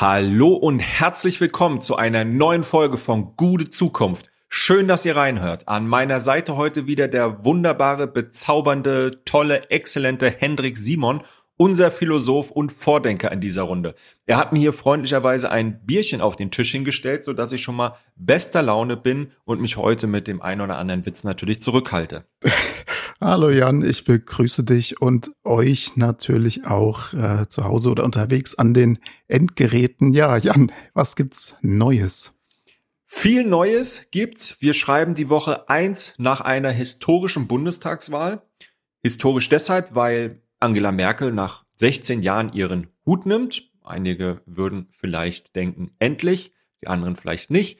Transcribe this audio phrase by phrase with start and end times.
[0.00, 4.30] Hallo und herzlich willkommen zu einer neuen Folge von Gute Zukunft.
[4.48, 5.68] Schön, dass ihr reinhört.
[5.68, 11.20] An meiner Seite heute wieder der wunderbare, bezaubernde, tolle, exzellente Hendrik Simon,
[11.58, 13.94] unser Philosoph und Vordenker in dieser Runde.
[14.24, 17.76] Er hat mir hier freundlicherweise ein Bierchen auf den Tisch hingestellt, so dass ich schon
[17.76, 22.24] mal bester Laune bin und mich heute mit dem ein oder anderen Witz natürlich zurückhalte.
[23.22, 28.72] Hallo Jan, ich begrüße dich und euch natürlich auch äh, zu Hause oder unterwegs an
[28.72, 28.98] den
[29.28, 30.14] Endgeräten.
[30.14, 32.34] Ja, Jan, was gibt's Neues?
[33.04, 34.62] Viel Neues gibt's.
[34.62, 38.40] Wir schreiben die Woche eins nach einer historischen Bundestagswahl.
[39.02, 43.70] Historisch deshalb, weil Angela Merkel nach 16 Jahren ihren Hut nimmt.
[43.84, 47.78] Einige würden vielleicht denken, endlich, die anderen vielleicht nicht.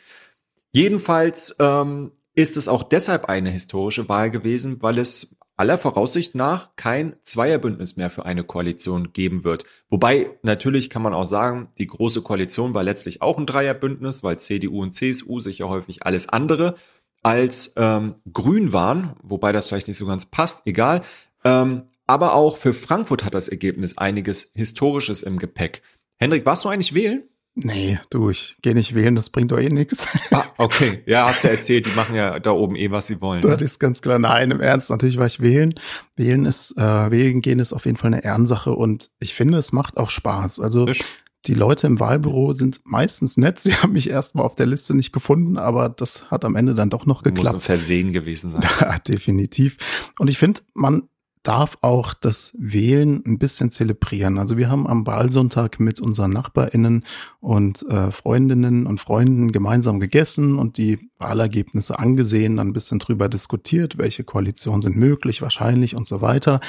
[0.72, 6.74] Jedenfalls ähm, ist es auch deshalb eine historische Wahl gewesen, weil es aller Voraussicht nach
[6.76, 9.64] kein Zweierbündnis mehr für eine Koalition geben wird.
[9.90, 14.38] Wobei natürlich kann man auch sagen, die große Koalition war letztlich auch ein Dreierbündnis, weil
[14.38, 16.76] CDU und CSU sich ja häufig alles andere
[17.22, 21.02] als ähm, grün waren, wobei das vielleicht nicht so ganz passt, egal.
[21.44, 25.82] Ähm, aber auch für Frankfurt hat das Ergebnis einiges Historisches im Gepäck.
[26.16, 27.24] Hendrik, warst du eigentlich wählen?
[27.62, 30.06] Nee, du, ich geh nicht wählen, das bringt doch eh nix.
[30.30, 31.02] Ah, okay.
[31.06, 33.42] Ja, hast du erzählt, die machen ja da oben eh, was sie wollen.
[33.42, 33.64] Das ne?
[33.64, 34.18] ist ganz klar.
[34.18, 35.74] Nein, im Ernst, natürlich war ich wählen.
[36.16, 39.72] Wählen ist, äh, wählen gehen ist auf jeden Fall eine Ehrensache und ich finde, es
[39.72, 40.60] macht auch Spaß.
[40.60, 41.00] Also Fisch.
[41.46, 43.60] die Leute im Wahlbüro sind meistens nett.
[43.60, 46.90] Sie haben mich erstmal auf der Liste nicht gefunden, aber das hat am Ende dann
[46.90, 47.54] doch noch geklappt.
[47.54, 48.62] Muss ein Versehen gewesen sein.
[48.80, 49.76] Ja, definitiv.
[50.18, 51.08] Und ich finde, man
[51.42, 54.38] darf auch das Wählen ein bisschen zelebrieren.
[54.38, 57.04] Also wir haben am Wahlsonntag mit unseren Nachbarinnen
[57.40, 63.28] und äh, Freundinnen und Freunden gemeinsam gegessen und die Wahlergebnisse angesehen, dann ein bisschen drüber
[63.28, 66.60] diskutiert, welche Koalitionen sind möglich, wahrscheinlich und so weiter.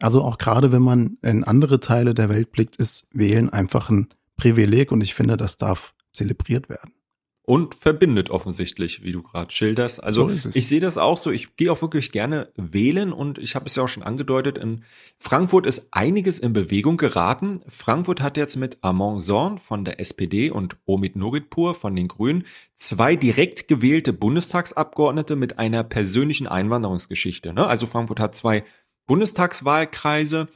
[0.00, 4.08] Also auch gerade wenn man in andere Teile der Welt blickt, ist Wählen einfach ein
[4.36, 6.92] Privileg und ich finde, das darf zelebriert werden
[7.44, 10.02] und verbindet offensichtlich, wie du gerade schilderst.
[10.02, 11.32] Also so ich sehe das auch so.
[11.32, 14.58] Ich gehe auch wirklich gerne wählen und ich habe es ja auch schon angedeutet.
[14.58, 14.84] In
[15.18, 17.60] Frankfurt ist einiges in Bewegung geraten.
[17.66, 22.44] Frankfurt hat jetzt mit Armand Zorn von der SPD und Omid Nuritpur von den Grünen
[22.76, 27.52] zwei direkt gewählte Bundestagsabgeordnete mit einer persönlichen Einwanderungsgeschichte.
[27.52, 27.66] Ne?
[27.66, 28.64] Also Frankfurt hat zwei
[29.06, 30.46] Bundestagswahlkreise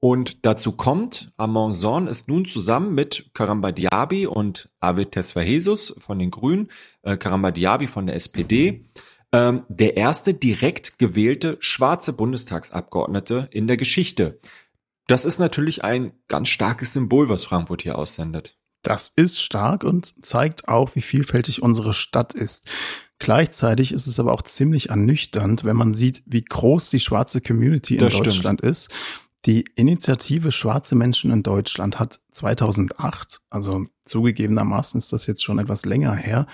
[0.00, 6.30] und dazu kommt, Amonson ist nun zusammen mit Karamba Diaby und Avid Tesfahesus von den
[6.30, 6.68] Grünen,
[7.02, 8.86] äh, Karamba Diaby von der SPD,
[9.32, 14.38] ähm, der erste direkt gewählte schwarze Bundestagsabgeordnete in der Geschichte.
[15.06, 18.56] Das ist natürlich ein ganz starkes Symbol, was Frankfurt hier aussendet.
[18.82, 22.70] Das ist stark und zeigt auch, wie vielfältig unsere Stadt ist.
[23.18, 27.96] Gleichzeitig ist es aber auch ziemlich ernüchternd, wenn man sieht, wie groß die schwarze Community
[27.96, 28.70] in das Deutschland stimmt.
[28.70, 28.90] ist
[29.46, 35.84] die Initiative Schwarze Menschen in Deutschland hat 2008, also zugegebenermaßen ist das jetzt schon etwas
[35.84, 36.46] länger her,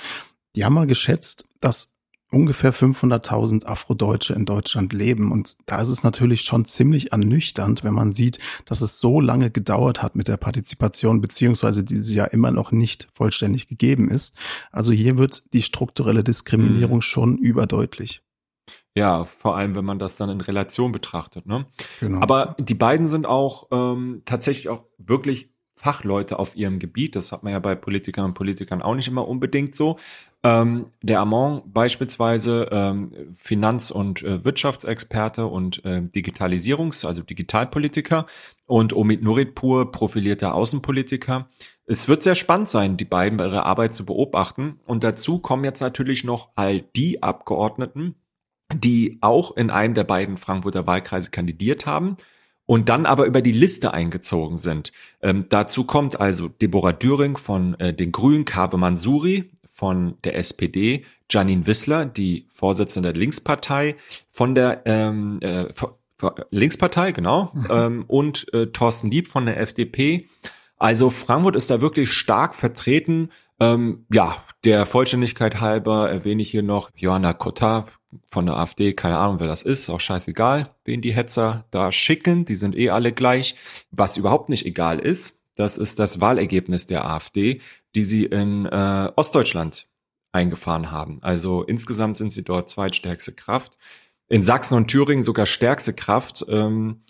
[0.54, 1.96] die haben mal geschätzt, dass
[2.30, 5.30] ungefähr 500.000 Afrodeutsche in Deutschland leben.
[5.30, 9.50] Und da ist es natürlich schon ziemlich ernüchternd, wenn man sieht, dass es so lange
[9.50, 14.36] gedauert hat mit der Partizipation, beziehungsweise diese ja immer noch nicht vollständig gegeben ist.
[14.72, 17.02] Also hier wird die strukturelle Diskriminierung mhm.
[17.02, 18.22] schon überdeutlich.
[18.96, 21.46] Ja, vor allem, wenn man das dann in Relation betrachtet.
[21.46, 21.66] Ne?
[22.00, 22.22] Genau.
[22.22, 27.14] Aber die beiden sind auch ähm, tatsächlich auch wirklich Fachleute auf ihrem Gebiet.
[27.14, 29.98] Das hat man ja bei Politikern und Politikern auch nicht immer unbedingt so.
[30.42, 38.26] Ähm, der Amon beispielsweise ähm, Finanz- und äh, Wirtschaftsexperte und äh, Digitalisierungs-, also Digitalpolitiker
[38.64, 41.50] und Omid Nuritpur profilierter Außenpolitiker.
[41.84, 44.80] Es wird sehr spannend sein, die beiden bei ihrer Arbeit zu beobachten.
[44.86, 48.14] Und dazu kommen jetzt natürlich noch all die Abgeordneten,
[48.74, 52.16] die auch in einem der beiden Frankfurter Wahlkreise kandidiert haben
[52.66, 54.92] und dann aber über die Liste eingezogen sind.
[55.22, 61.04] Ähm, dazu kommt also Deborah Düring von äh, den Grünen, Kabe Mansuri von der SPD,
[61.30, 63.96] Janine Wissler, die Vorsitzende der Linkspartei,
[64.28, 65.66] von der ähm, äh,
[66.50, 67.66] Linkspartei, genau, mhm.
[67.70, 70.26] ähm, und äh, Thorsten Lieb von der FDP.
[70.78, 73.30] Also Frankfurt ist da wirklich stark vertreten.
[73.58, 77.86] Ähm, ja, der Vollständigkeit halber erwähne ich hier noch Johanna Kotta,
[78.28, 82.44] von der AfD, keine Ahnung, wer das ist, auch scheißegal, wen die Hetzer da schicken,
[82.44, 83.56] die sind eh alle gleich.
[83.90, 87.60] Was überhaupt nicht egal ist, das ist das Wahlergebnis der AfD,
[87.94, 89.88] die sie in äh, Ostdeutschland
[90.32, 91.18] eingefahren haben.
[91.22, 93.78] Also insgesamt sind sie dort zweitstärkste Kraft.
[94.28, 96.44] In Sachsen und Thüringen sogar stärkste Kraft.
[96.48, 97.00] Ähm,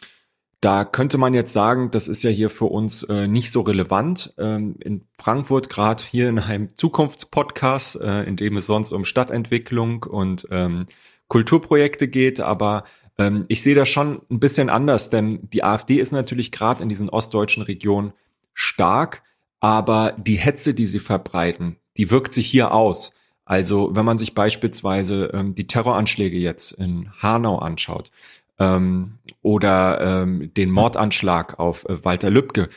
[0.67, 4.35] da könnte man jetzt sagen, das ist ja hier für uns äh, nicht so relevant.
[4.37, 10.03] Ähm, in Frankfurt, gerade hier in einem Zukunftspodcast, äh, in dem es sonst um Stadtentwicklung
[10.03, 10.87] und ähm,
[11.29, 12.83] Kulturprojekte geht, aber
[13.17, 16.89] ähm, ich sehe das schon ein bisschen anders, denn die AfD ist natürlich gerade in
[16.89, 18.13] diesen ostdeutschen Regionen
[18.53, 19.23] stark,
[19.61, 23.13] aber die Hetze, die sie verbreiten, die wirkt sich hier aus.
[23.45, 28.11] Also wenn man sich beispielsweise ähm, die Terroranschläge jetzt in Hanau anschaut
[28.58, 32.69] ähm, oder ähm, den Mordanschlag auf äh, Walter Lübcke,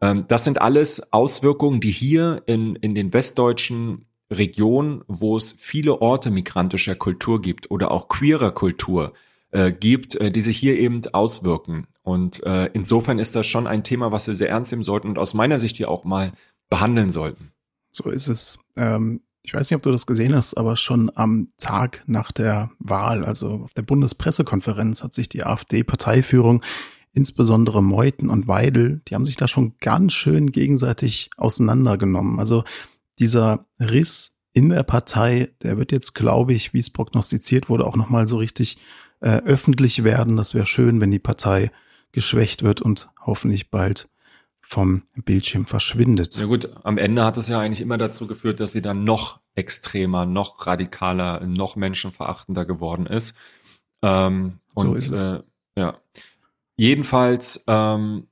[0.00, 6.00] ähm, das sind alles Auswirkungen, die hier in, in den westdeutschen Regionen, wo es viele
[6.02, 9.14] Orte migrantischer Kultur gibt oder auch queerer Kultur
[9.50, 11.86] äh, gibt, äh, die sich hier eben auswirken.
[12.02, 15.18] Und äh, insofern ist das schon ein Thema, was wir sehr ernst nehmen sollten und
[15.18, 16.32] aus meiner Sicht hier auch mal
[16.68, 17.52] behandeln sollten.
[17.90, 18.58] So ist es.
[18.76, 22.70] Ähm, ich weiß nicht, ob du das gesehen hast, aber schon am Tag nach der
[22.78, 26.62] Wahl, also auf der Bundespressekonferenz, hat sich die AfD-Parteiführung
[27.14, 32.38] insbesondere Meuthen und Weidel, die haben sich da schon ganz schön gegenseitig auseinandergenommen.
[32.38, 32.64] Also
[33.18, 37.96] dieser Riss in der Partei, der wird jetzt, glaube ich, wie es prognostiziert wurde, auch
[37.96, 38.76] nochmal so richtig
[39.20, 40.36] äh, öffentlich werden.
[40.36, 41.70] Das wäre schön, wenn die Partei
[42.12, 44.10] geschwächt wird und hoffentlich bald
[44.68, 46.36] vom Bildschirm verschwindet.
[46.36, 49.40] Ja gut, am Ende hat es ja eigentlich immer dazu geführt, dass sie dann noch
[49.54, 53.34] extremer, noch radikaler, noch menschenverachtender geworden ist.
[54.02, 55.22] Ähm, so und ist es.
[55.22, 55.42] Äh,
[55.78, 55.96] ja.
[56.76, 58.26] Jedenfalls ähm,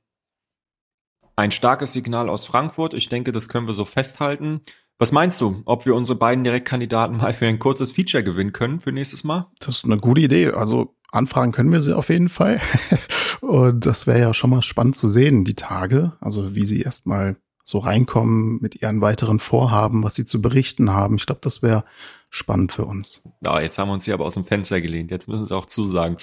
[1.36, 2.92] ein starkes Signal aus Frankfurt.
[2.92, 4.60] Ich denke, das können wir so festhalten.
[4.98, 8.80] Was meinst du, ob wir unsere beiden Direktkandidaten mal für ein kurzes Feature gewinnen können
[8.80, 9.50] für nächstes Mal?
[9.58, 10.50] Das ist eine gute Idee.
[10.50, 12.60] Also anfragen können wir sie auf jeden Fall.
[13.40, 16.12] Und das wäre ja schon mal spannend zu sehen, die Tage.
[16.20, 21.16] Also wie sie erstmal so reinkommen mit ihren weiteren Vorhaben, was sie zu berichten haben.
[21.16, 21.84] Ich glaube, das wäre
[22.30, 23.22] spannend für uns.
[23.44, 25.10] Ja, jetzt haben wir uns hier aber aus dem Fenster gelehnt.
[25.10, 26.16] Jetzt müssen sie auch zusagen.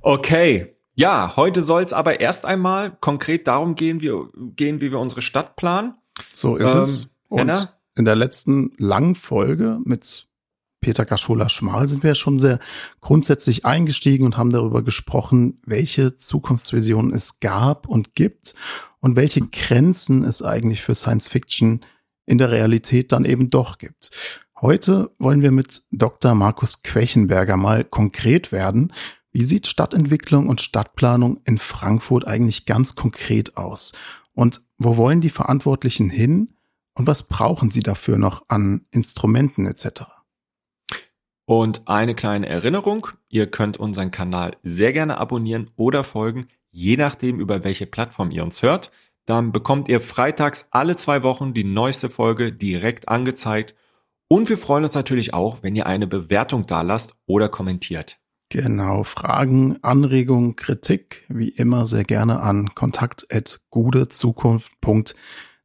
[0.00, 0.76] Okay.
[0.94, 4.12] Ja, heute soll es aber erst einmal konkret darum gehen, wie,
[4.56, 5.94] gehen, wie wir unsere Stadt planen.
[6.32, 7.08] So ist ähm, es.
[7.28, 7.72] Und Henna?
[7.94, 10.26] in der letzten langen Folge mit
[10.82, 12.58] Peter Kaschola-Schmal sind wir ja schon sehr
[13.00, 18.54] grundsätzlich eingestiegen und haben darüber gesprochen, welche Zukunftsvisionen es gab und gibt
[19.00, 21.80] und welche Grenzen es eigentlich für Science Fiction
[22.26, 24.10] in der Realität dann eben doch gibt.
[24.60, 26.34] Heute wollen wir mit Dr.
[26.34, 28.92] Markus Quechenberger mal konkret werden.
[29.30, 33.92] Wie sieht Stadtentwicklung und Stadtplanung in Frankfurt eigentlich ganz konkret aus?
[34.34, 36.54] Und wo wollen die Verantwortlichen hin?
[36.94, 40.21] Und was brauchen Sie dafür noch an Instrumenten etc.?
[41.54, 47.38] Und eine kleine Erinnerung, ihr könnt unseren Kanal sehr gerne abonnieren oder folgen, je nachdem,
[47.38, 48.90] über welche Plattform ihr uns hört.
[49.26, 53.74] Dann bekommt ihr freitags alle zwei Wochen die neueste Folge direkt angezeigt.
[54.28, 58.18] Und wir freuen uns natürlich auch, wenn ihr eine Bewertung dalasst oder kommentiert.
[58.48, 65.14] Genau, Fragen, Anregungen, Kritik, wie immer sehr gerne an kontakt.gudezukunft.de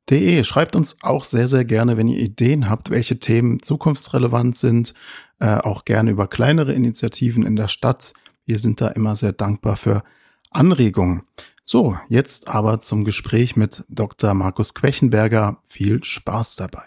[0.10, 0.44] De.
[0.46, 4.94] Schreibt uns auch sehr, sehr gerne, wenn ihr Ideen habt, welche Themen zukunftsrelevant sind,
[5.40, 8.14] äh, auch gerne über kleinere Initiativen in der Stadt.
[8.46, 10.04] Wir sind da immer sehr dankbar für
[10.50, 11.24] Anregungen.
[11.66, 14.34] So, jetzt aber zum Gespräch mit Dr.
[14.34, 15.58] Markus Quechenberger.
[15.66, 16.84] Viel Spaß dabei.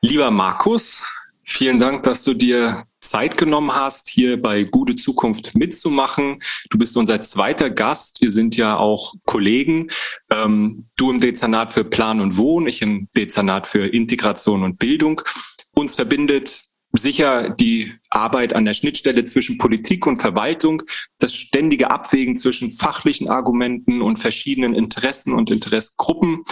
[0.00, 1.02] Lieber Markus,
[1.44, 6.42] vielen Dank, dass du dir Zeit genommen hast, hier bei Gute Zukunft mitzumachen.
[6.70, 8.20] Du bist unser zweiter Gast.
[8.20, 9.88] Wir sind ja auch Kollegen.
[10.30, 15.22] Ähm, du im Dezernat für Plan und Wohnen, ich im Dezernat für Integration und Bildung.
[15.72, 20.82] Uns verbindet sicher die Arbeit an der Schnittstelle zwischen Politik und Verwaltung,
[21.18, 26.42] das ständige Abwägen zwischen fachlichen Argumenten und verschiedenen Interessen und Interessgruppen.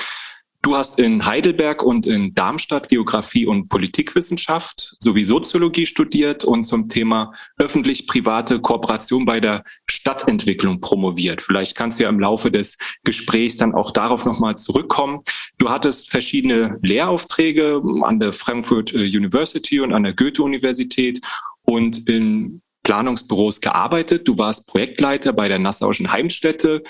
[0.60, 6.88] Du hast in Heidelberg und in Darmstadt Geografie und Politikwissenschaft sowie Soziologie studiert und zum
[6.88, 11.42] Thema öffentlich-private Kooperation bei der Stadtentwicklung promoviert.
[11.42, 15.20] Vielleicht kannst du ja im Laufe des Gesprächs dann auch darauf nochmal zurückkommen.
[15.58, 21.20] Du hattest verschiedene Lehraufträge an der Frankfurt äh, University und an der Goethe-Universität
[21.62, 24.26] und in Planungsbüros gearbeitet.
[24.26, 26.82] Du warst Projektleiter bei der Nassauischen Heimstätte,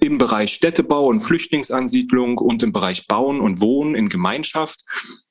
[0.00, 4.84] im Bereich Städtebau und Flüchtlingsansiedlung und im Bereich Bauen und Wohnen in Gemeinschaft.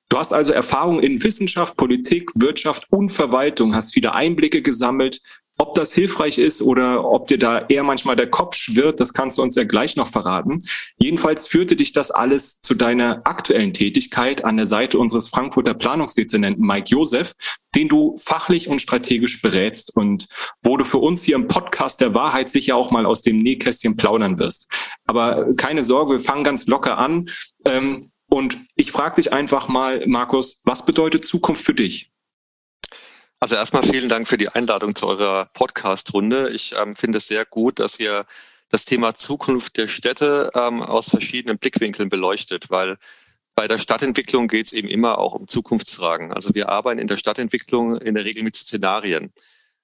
[0.10, 5.22] Du hast also Erfahrung in Wissenschaft, Politik, Wirtschaft und Verwaltung, hast viele Einblicke gesammelt,
[5.58, 9.38] ob das hilfreich ist oder ob dir da eher manchmal der Kopf schwirrt, das kannst
[9.38, 10.62] du uns ja gleich noch verraten.
[10.98, 16.66] Jedenfalls führte dich das alles zu deiner aktuellen Tätigkeit an der Seite unseres Frankfurter Planungsdezernenten
[16.66, 17.34] Mike Josef,
[17.74, 20.28] den du fachlich und strategisch berätst und
[20.62, 23.96] wo du für uns hier im Podcast der Wahrheit sicher auch mal aus dem Nähkästchen
[23.96, 24.70] plaudern wirst.
[25.06, 27.30] Aber keine Sorge, wir fangen ganz locker an.
[27.66, 32.12] Ähm, und ich frage dich einfach mal, Markus, was bedeutet Zukunft für dich?
[33.46, 36.50] Also erstmal vielen Dank für die Einladung zu eurer Podcast-Runde.
[36.50, 38.26] Ich ähm, finde es sehr gut, dass ihr
[38.70, 42.98] das Thema Zukunft der Städte ähm, aus verschiedenen Blickwinkeln beleuchtet, weil
[43.54, 46.34] bei der Stadtentwicklung geht es eben immer auch um Zukunftsfragen.
[46.34, 49.32] Also wir arbeiten in der Stadtentwicklung in der Regel mit Szenarien.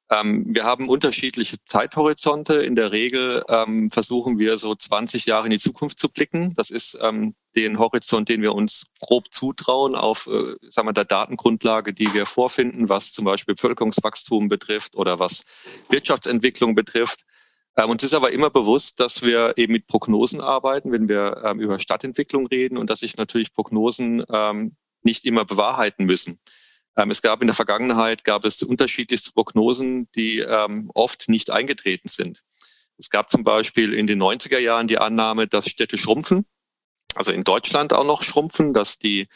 [0.09, 2.63] Ähm, wir haben unterschiedliche Zeithorizonte.
[2.63, 6.55] In der Regel ähm, versuchen wir so 20 Jahre in die Zukunft zu blicken.
[6.55, 11.05] Das ist ähm, den Horizont, den wir uns grob zutrauen auf äh, sagen wir, der
[11.05, 15.43] Datengrundlage, die wir vorfinden, was zum Beispiel Bevölkerungswachstum betrifft oder was
[15.89, 17.25] Wirtschaftsentwicklung betrifft.
[17.77, 21.59] Ähm, uns ist aber immer bewusst, dass wir eben mit Prognosen arbeiten, wenn wir ähm,
[21.59, 26.39] über Stadtentwicklung reden und dass sich natürlich Prognosen ähm, nicht immer bewahrheiten müssen.
[26.97, 32.09] Ähm, es gab in der Vergangenheit gab es unterschiedlichste Prognosen, die ähm, oft nicht eingetreten
[32.09, 32.43] sind.
[32.97, 36.45] Es gab zum Beispiel in den 90er Jahren die Annahme, dass Städte schrumpfen,
[37.15, 39.27] also in Deutschland auch noch schrumpfen, dass die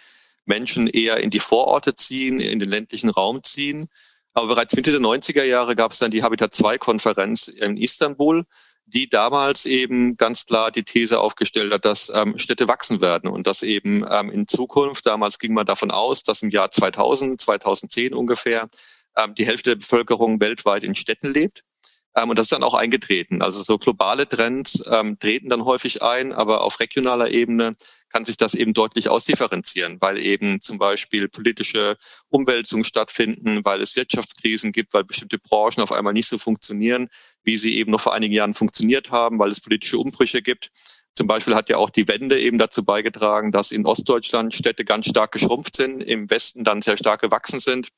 [0.46, 3.88] Menschen eher in die Vororte ziehen, in den ländlichen Raum ziehen.
[4.34, 8.46] Aber bereits Mitte der 90er Jahre gab es dann die Habitat 2 Konferenz in Istanbul,
[8.86, 13.48] die damals eben ganz klar die These aufgestellt hat, dass ähm, Städte wachsen werden und
[13.48, 18.14] dass eben ähm, in Zukunft, damals ging man davon aus, dass im Jahr 2000, 2010
[18.14, 18.70] ungefähr,
[19.18, 21.64] ähm, die Hälfte der Bevölkerung weltweit in Städten lebt.
[22.16, 23.42] Ähm, und das ist dann auch eingetreten.
[23.42, 27.76] Also so globale Trends ähm, treten dann häufig ein, aber auf regionaler Ebene
[28.10, 31.98] kann sich das eben deutlich ausdifferenzieren, weil eben zum Beispiel politische
[32.30, 37.10] Umwälzungen stattfinden, weil es Wirtschaftskrisen gibt, weil bestimmte Branchen auf einmal nicht so funktionieren,
[37.44, 40.72] wie sie eben noch vor einigen Jahren funktioniert haben, weil es politische Umbrüche gibt.
[41.18, 45.08] Zum Beispiel hat ja auch die Wende eben dazu beigetragen, dass in Ostdeutschland Städte ganz
[45.08, 47.90] stark geschrumpft sind, im Westen dann sehr stark gewachsen sind.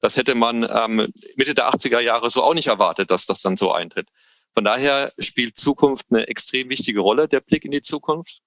[0.00, 3.56] Das hätte man ähm, Mitte der 80er Jahre so auch nicht erwartet, dass das dann
[3.56, 4.08] so eintritt.
[4.54, 8.40] Von daher spielt Zukunft eine extrem wichtige Rolle, der Blick in die Zukunft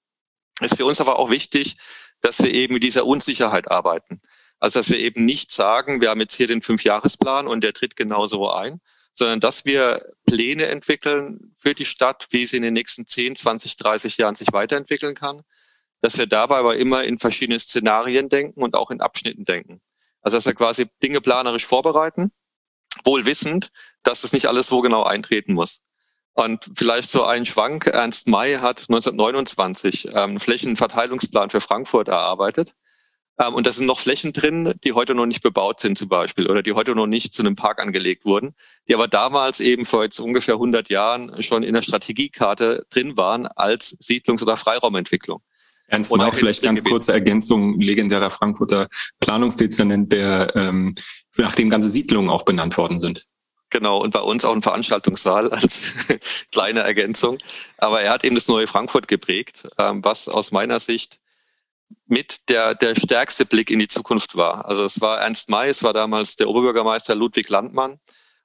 [0.62, 1.78] ist für uns aber auch wichtig,
[2.22, 4.22] dass wir eben mit dieser Unsicherheit arbeiten.
[4.60, 7.96] Also dass wir eben nicht sagen, wir haben jetzt hier den Fünfjahresplan und der tritt
[7.96, 8.82] genauso ein,
[9.14, 13.78] sondern dass wir Pläne entwickeln für die Stadt, wie sie in den nächsten 10, 20,
[13.78, 15.42] 30 Jahren sich weiterentwickeln kann,
[16.02, 19.82] dass wir dabei aber immer in verschiedene Szenarien denken und auch in Abschnitten denken.
[20.30, 22.32] Also dass wir quasi Dinge planerisch vorbereiten,
[23.04, 23.72] wohl wissend,
[24.04, 25.82] dass das nicht alles so genau eintreten muss.
[26.34, 27.88] Und vielleicht so ein Schwank.
[27.88, 32.76] Ernst May hat 1929 ähm, einen Flächenverteilungsplan für Frankfurt erarbeitet.
[33.40, 36.48] Ähm, und da sind noch Flächen drin, die heute noch nicht bebaut sind zum Beispiel
[36.48, 38.54] oder die heute noch nicht zu einem Park angelegt wurden,
[38.88, 43.48] die aber damals eben vor jetzt ungefähr 100 Jahren schon in der Strategiekarte drin waren
[43.48, 45.42] als Siedlungs- oder Freiraumentwicklung.
[45.90, 48.88] Ernst May, vielleicht ganz kurze Ergänzung, legendärer Frankfurter
[49.20, 50.96] Planungsdezernent, der ähm,
[51.38, 53.26] nach dem ganze Siedlungen auch benannt worden sind.
[53.72, 55.94] Genau, und bei uns auch ein Veranstaltungssaal als
[56.52, 57.38] kleine Ergänzung.
[57.78, 61.20] Aber er hat eben das neue Frankfurt geprägt, ähm, was aus meiner Sicht
[62.08, 64.66] mit der, der stärkste Blick in die Zukunft war.
[64.66, 68.00] Also es war Ernst May, es war damals der Oberbürgermeister Ludwig Landmann.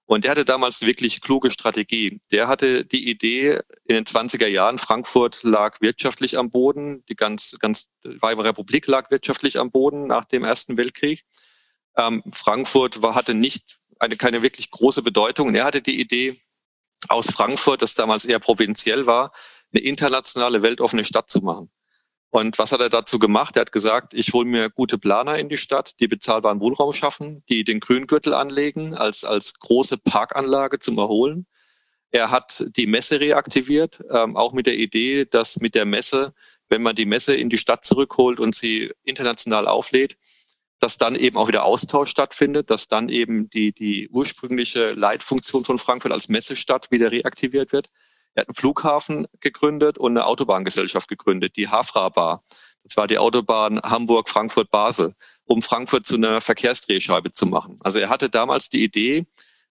[0.06, 2.20] Und der hatte damals wirklich kluge Strategie.
[2.30, 7.56] Der hatte die Idee in den 20er Jahren, Frankfurt lag wirtschaftlich am Boden, die ganz,
[7.58, 11.24] ganz Weimarer Republik lag wirtschaftlich am Boden nach dem Ersten Weltkrieg.
[11.96, 15.48] Ähm, Frankfurt war, hatte nicht eine, keine wirklich große Bedeutung.
[15.48, 16.38] Und er hatte die Idee,
[17.08, 19.32] aus Frankfurt, das damals eher provinziell war,
[19.72, 21.70] eine internationale, weltoffene Stadt zu machen.
[22.34, 23.54] Und was hat er dazu gemacht?
[23.54, 27.44] Er hat gesagt, ich hole mir gute Planer in die Stadt, die bezahlbaren Wohnraum schaffen,
[27.48, 31.46] die den Grüngürtel anlegen als, als große Parkanlage zum Erholen.
[32.10, 36.34] Er hat die Messe reaktiviert, ähm, auch mit der Idee, dass mit der Messe,
[36.68, 40.16] wenn man die Messe in die Stadt zurückholt und sie international auflädt,
[40.80, 45.78] dass dann eben auch wieder Austausch stattfindet, dass dann eben die, die ursprüngliche Leitfunktion von
[45.78, 47.90] Frankfurt als Messestadt wieder reaktiviert wird.
[48.34, 52.42] Er hat einen Flughafen gegründet und eine Autobahngesellschaft gegründet, die Hafra Bar.
[52.82, 55.14] Das war die Autobahn Hamburg-Frankfurt-Basel,
[55.44, 57.76] um Frankfurt zu einer Verkehrsdrehscheibe zu machen.
[57.82, 59.26] Also er hatte damals die Idee,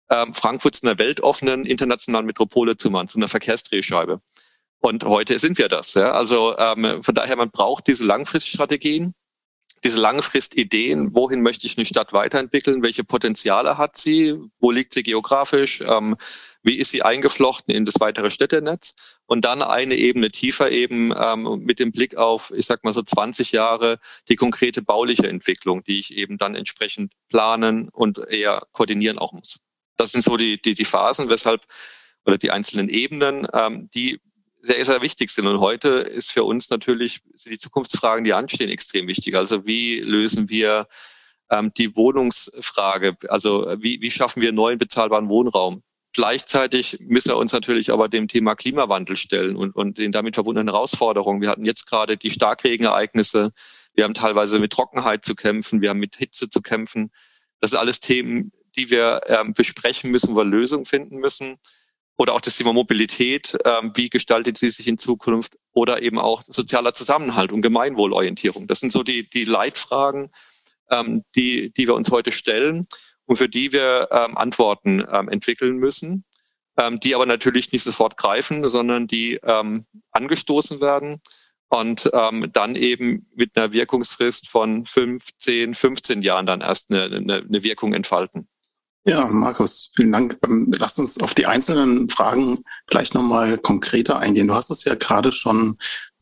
[0.09, 4.21] ähm, Frankfurt zu einer weltoffenen internationalen Metropole zu machen, zu einer Verkehrsdrehscheibe.
[4.79, 5.93] Und heute sind wir das.
[5.93, 6.11] Ja?
[6.11, 9.13] Also ähm, von daher, man braucht diese Langfriststrategien
[9.83, 15.03] diese Langfristideen, wohin möchte ich eine Stadt weiterentwickeln, welche Potenziale hat sie, wo liegt sie
[15.03, 16.15] geografisch, ähm,
[16.63, 18.93] wie ist sie eingeflochten in das weitere Städtenetz?
[19.25, 23.01] Und dann eine Ebene tiefer eben ähm, mit dem Blick auf, ich sag mal so
[23.01, 23.99] 20 Jahre,
[24.29, 29.59] die konkrete bauliche Entwicklung, die ich eben dann entsprechend planen und eher koordinieren auch muss.
[29.97, 31.65] Das sind so die, die, die Phasen, weshalb
[32.25, 34.21] oder die einzelnen Ebenen, ähm, die
[34.63, 35.45] sehr, sehr wichtig sind.
[35.45, 39.35] Und heute ist für uns natürlich die Zukunftsfragen, die anstehen, extrem wichtig.
[39.35, 40.87] Also wie lösen wir
[41.51, 43.17] ähm, die Wohnungsfrage?
[43.27, 45.83] Also wie, wie schaffen wir neuen bezahlbaren Wohnraum?
[46.13, 50.73] Gleichzeitig müssen wir uns natürlich aber dem Thema Klimawandel stellen und, und den damit verbundenen
[50.73, 51.41] Herausforderungen.
[51.41, 53.51] Wir hatten jetzt gerade die Starkregenereignisse.
[53.95, 55.81] Wir haben teilweise mit Trockenheit zu kämpfen.
[55.81, 57.11] Wir haben mit Hitze zu kämpfen.
[57.59, 61.57] Das sind alles Themen, die wir ähm, besprechen müssen, wo wir Lösungen finden müssen
[62.17, 66.41] oder auch das Thema Mobilität, ähm, wie gestaltet sie sich in Zukunft oder eben auch
[66.43, 68.67] sozialer Zusammenhalt und Gemeinwohlorientierung.
[68.67, 70.31] Das sind so die, die Leitfragen,
[70.89, 72.85] ähm, die, die wir uns heute stellen.
[73.25, 76.25] und für die wir ähm, Antworten ähm, entwickeln müssen,
[76.77, 81.21] ähm, die aber natürlich nicht sofort greifen, sondern die ähm, angestoßen werden
[81.69, 87.37] und ähm, dann eben mit einer Wirkungsfrist von 15, 15 Jahren dann erst eine, eine,
[87.37, 88.47] eine Wirkung entfalten.
[89.05, 90.37] Ja, Markus, vielen Dank.
[90.45, 94.47] Ähm, lass uns auf die einzelnen Fragen gleich nochmal konkreter eingehen.
[94.47, 95.77] Du hast es ja gerade schon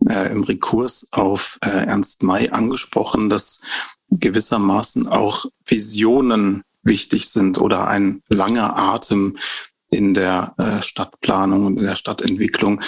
[0.09, 3.61] äh, im Rekurs auf äh, Ernst May angesprochen, dass
[4.09, 9.37] gewissermaßen auch Visionen wichtig sind oder ein langer Atem
[9.89, 12.81] in der äh, Stadtplanung und in der Stadtentwicklung.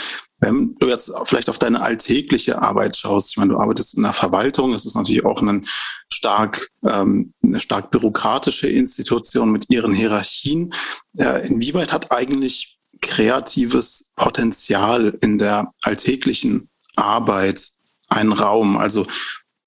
[0.44, 4.14] Wenn du jetzt vielleicht auf deine alltägliche Arbeit schaust, ich meine, du arbeitest in der
[4.14, 5.66] Verwaltung, das ist natürlich auch ein
[6.12, 10.74] stark, ähm, eine stark bürokratische Institution mit ihren Hierarchien.
[11.18, 17.70] Äh, inwieweit hat eigentlich kreatives Potenzial in der alltäglichen Arbeit
[18.10, 18.76] einen Raum?
[18.76, 19.08] Also,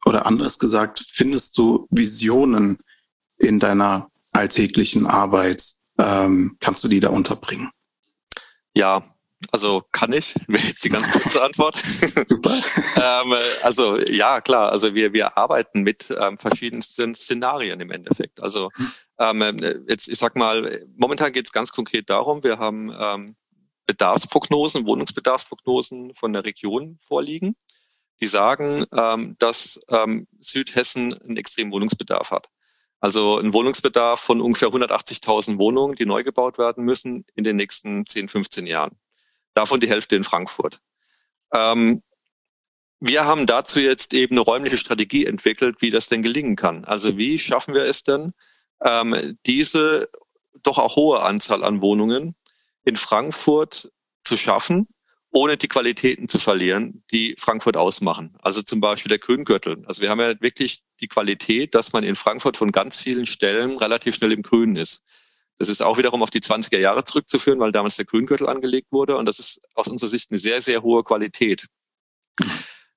[0.04, 2.80] oder anders gesagt, findest du Visionen
[3.38, 5.64] in deiner alltäglichen Arbeit?
[5.99, 7.71] Ähm, kannst du die da unterbringen?
[8.75, 9.02] Ja,
[9.52, 11.76] also kann ich, wäre jetzt die ganz kurze Antwort.
[12.26, 12.55] Super.
[12.97, 18.43] ähm, also ja, klar, also wir, wir arbeiten mit ähm, verschiedensten Szenarien im Endeffekt.
[18.43, 18.71] Also
[19.19, 23.37] ähm, jetzt, ich sag mal, momentan geht es ganz konkret darum, wir haben ähm,
[23.87, 27.57] Bedarfsprognosen, Wohnungsbedarfsprognosen von der Region vorliegen,
[28.21, 32.49] die sagen, ähm, dass ähm, Südhessen einen extremen Wohnungsbedarf hat.
[32.99, 38.07] Also ein Wohnungsbedarf von ungefähr 180.000 Wohnungen, die neu gebaut werden müssen in den nächsten
[38.07, 38.97] 10, 15 Jahren
[39.57, 40.81] davon die Hälfte in Frankfurt.
[41.53, 42.03] Ähm,
[43.01, 46.85] wir haben dazu jetzt eben eine räumliche Strategie entwickelt, wie das denn gelingen kann.
[46.85, 48.33] Also wie schaffen wir es denn,
[48.83, 50.09] ähm, diese
[50.63, 52.35] doch auch hohe Anzahl an Wohnungen
[52.85, 53.91] in Frankfurt
[54.25, 54.89] zu schaffen,
[55.31, 58.35] ohne die Qualitäten zu verlieren, die Frankfurt ausmachen.
[58.41, 59.85] Also zum Beispiel der Grüngürtel.
[59.87, 63.76] Also wir haben ja wirklich die Qualität, dass man in Frankfurt von ganz vielen Stellen
[63.76, 65.02] relativ schnell im Grünen ist.
[65.58, 69.16] Das ist auch wiederum auf die 20er Jahre zurückzuführen, weil damals der Grüngürtel angelegt wurde.
[69.16, 71.66] Und das ist aus unserer Sicht eine sehr, sehr hohe Qualität.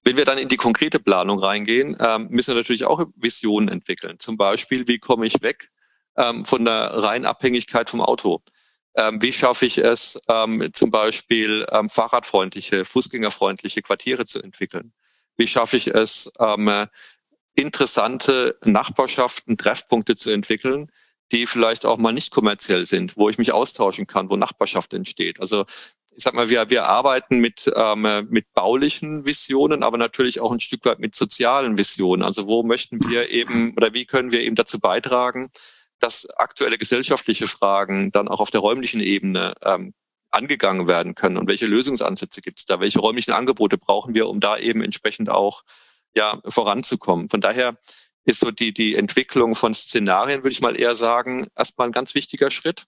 [0.04, 4.20] Wenn wir dann in die konkrete Planung reingehen, ähm, müssen wir natürlich auch Visionen entwickeln.
[4.20, 5.70] Zum Beispiel, wie komme ich weg
[6.18, 8.42] ähm, von der reinen Abhängigkeit vom Auto?
[8.96, 10.18] Ähm, wie schaffe ich es,
[10.74, 14.94] zum Beispiel fahrradfreundliche, fußgängerfreundliche Quartiere zu entwickeln?
[15.38, 16.88] Wie schaffe ich es, ähm,
[17.54, 20.92] interessante Nachbarschaften, Treffpunkte zu entwickeln,
[21.32, 25.40] die vielleicht auch mal nicht kommerziell sind, wo ich mich austauschen kann, wo Nachbarschaft entsteht.
[25.40, 25.66] Also
[26.16, 30.60] ich sag mal, wir, wir arbeiten mit, ähm, mit baulichen Visionen, aber natürlich auch ein
[30.60, 32.24] Stück weit mit sozialen Visionen.
[32.24, 35.50] Also wo möchten wir eben oder wie können wir eben dazu beitragen,
[36.00, 39.94] dass aktuelle gesellschaftliche Fragen dann auch auf der räumlichen Ebene ähm,
[40.32, 44.40] angegangen werden können und welche Lösungsansätze gibt es da, welche räumlichen Angebote brauchen wir, um
[44.40, 45.64] da eben entsprechend auch
[46.16, 47.30] ja voranzukommen.
[47.30, 47.78] Von daher
[48.30, 52.14] ist so die, die Entwicklung von Szenarien, würde ich mal eher sagen, erstmal ein ganz
[52.14, 52.86] wichtiger Schritt.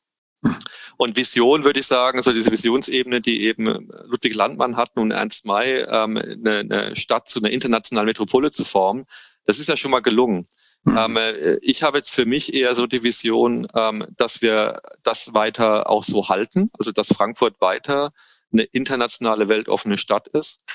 [0.98, 5.46] Und Vision würde ich sagen, so diese Visionsebene, die eben Ludwig Landmann hat und Ernst
[5.46, 9.06] May, ähm, eine, eine Stadt zu einer internationalen Metropole zu formen,
[9.46, 10.46] das ist ja schon mal gelungen.
[10.84, 10.98] Mhm.
[10.98, 15.34] Ähm, äh, ich habe jetzt für mich eher so die Vision, ähm, dass wir das
[15.34, 18.14] weiter auch so halten, also dass Frankfurt weiter
[18.54, 20.66] eine internationale weltoffene Stadt ist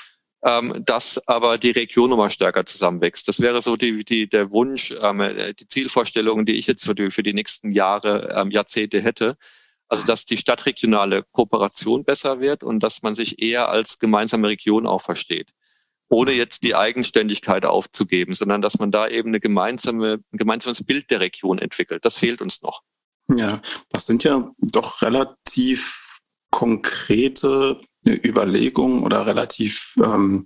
[0.43, 3.27] ähm, dass aber die Region nochmal stärker zusammenwächst.
[3.27, 7.11] Das wäre so die, die, der Wunsch, ähm, die Zielvorstellung, die ich jetzt für die,
[7.11, 9.37] für die nächsten Jahre, ähm, Jahrzehnte hätte.
[9.89, 14.85] Also dass die stadtregionale Kooperation besser wird und dass man sich eher als gemeinsame Region
[14.85, 15.53] auch versteht.
[16.09, 21.09] Ohne jetzt die Eigenständigkeit aufzugeben, sondern dass man da eben eine gemeinsame, ein gemeinsames Bild
[21.09, 22.05] der Region entwickelt.
[22.05, 22.81] Das fehlt uns noch.
[23.29, 26.06] Ja, das sind ja doch relativ
[26.51, 30.45] konkrete Überlegung oder relativ ähm,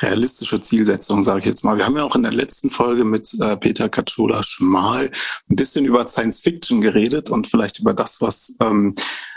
[0.00, 1.76] realistische Zielsetzung, sage ich jetzt mal.
[1.76, 5.10] Wir haben ja auch in der letzten Folge mit äh, Peter Katschola Schmal
[5.50, 8.94] ein bisschen über Science Fiction geredet und vielleicht über das, was ähm,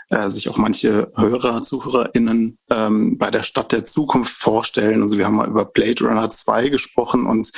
[0.09, 5.01] äh, sich auch manche Hörer, ZuhörerInnen ähm, bei der Stadt der Zukunft vorstellen.
[5.01, 7.51] Also wir haben mal über Blade Runner 2 gesprochen und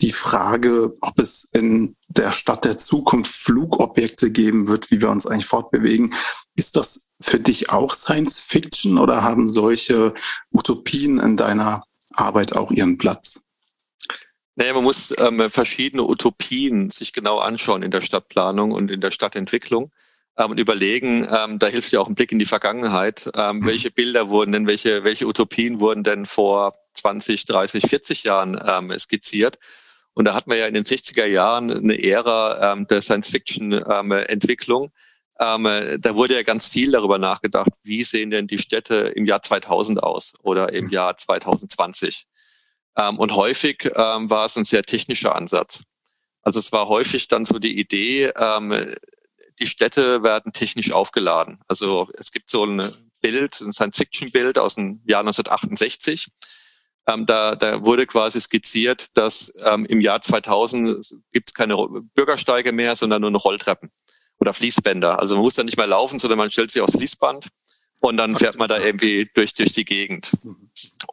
[0.00, 5.26] die Frage, ob es in der Stadt der Zukunft Flugobjekte geben wird, wie wir uns
[5.26, 6.14] eigentlich fortbewegen.
[6.56, 10.14] Ist das für dich auch Science Fiction oder haben solche
[10.52, 13.46] Utopien in deiner Arbeit auch ihren Platz?
[14.54, 19.10] Naja, man muss ähm, verschiedene Utopien sich genau anschauen in der Stadtplanung und in der
[19.10, 19.90] Stadtentwicklung
[20.36, 23.66] ähm, und überlegen, ähm, da hilft ja auch ein Blick in die Vergangenheit, ähm, mhm.
[23.66, 28.98] welche Bilder wurden denn, welche, welche Utopien wurden denn vor 20, 30, 40 Jahren ähm,
[28.98, 29.58] skizziert.
[30.14, 34.90] Und da hatten wir ja in den 60er Jahren eine Ära ähm, der Science-Fiction-Entwicklung.
[35.42, 39.26] Ähm, ähm, da wurde ja ganz viel darüber nachgedacht, wie sehen denn die Städte im
[39.26, 40.90] Jahr 2000 aus oder im mhm.
[40.90, 42.26] Jahr 2020.
[42.96, 45.82] Ähm, und häufig ähm, war es ein sehr technischer Ansatz.
[46.42, 48.94] Also es war häufig dann so die Idee, ähm,
[49.58, 51.60] die Städte werden technisch aufgeladen.
[51.68, 52.82] Also es gibt so ein
[53.20, 56.28] Bild, ein Science-Fiction-Bild aus dem Jahr 1968.
[57.08, 61.76] Ähm, da, da wurde quasi skizziert, dass ähm, im Jahr 2000 gibt es keine
[62.14, 63.90] Bürgersteige mehr, sondern nur noch Rolltreppen
[64.42, 65.20] oder Fließbänder.
[65.20, 67.46] Also man muss da nicht mehr laufen, sondern man stellt sich aufs Fließband
[68.00, 70.32] und dann fährt man da irgendwie durch durch die Gegend.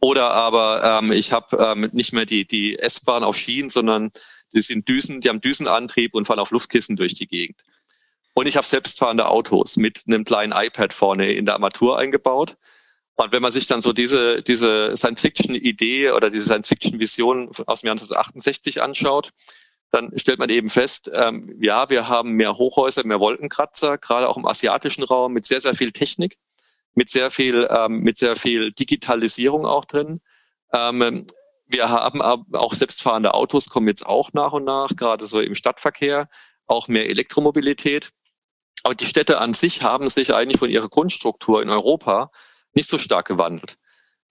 [0.01, 4.11] Oder aber ähm, ich habe ähm, nicht mehr die die S-Bahn auf Schienen, sondern
[4.51, 7.61] die sind Düsen, die haben Düsenantrieb und fahren auf Luftkissen durch die Gegend.
[8.33, 12.57] Und ich habe selbstfahrende Autos mit einem kleinen iPad vorne in der Armatur eingebaut.
[13.15, 17.95] Und wenn man sich dann so diese, diese Science-Fiction-Idee oder diese Science-Fiction-Vision aus dem Jahr
[17.95, 19.33] 1968 anschaut,
[19.91, 24.37] dann stellt man eben fest, ähm, ja, wir haben mehr Hochhäuser, mehr Wolkenkratzer, gerade auch
[24.37, 26.37] im asiatischen Raum mit sehr, sehr viel Technik,
[26.93, 30.21] mit sehr viel, ähm, mit sehr viel Digitalisierung auch drin.
[30.73, 31.25] Ähm,
[31.65, 36.29] wir haben auch selbstfahrende Autos kommen jetzt auch nach und nach, gerade so im Stadtverkehr,
[36.65, 38.11] auch mehr Elektromobilität.
[38.83, 42.31] Aber die Städte an sich haben sich eigentlich von ihrer Grundstruktur in Europa
[42.73, 43.77] nicht so stark gewandelt.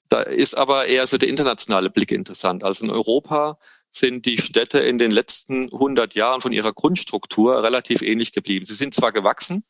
[0.09, 2.65] Da ist aber eher so der internationale Blick interessant.
[2.65, 3.59] Also in Europa
[3.99, 8.65] sind die Städte in den letzten 100 Jahren von ihrer Grundstruktur relativ ähnlich geblieben.
[8.65, 9.63] Sie sind zwar gewachsen,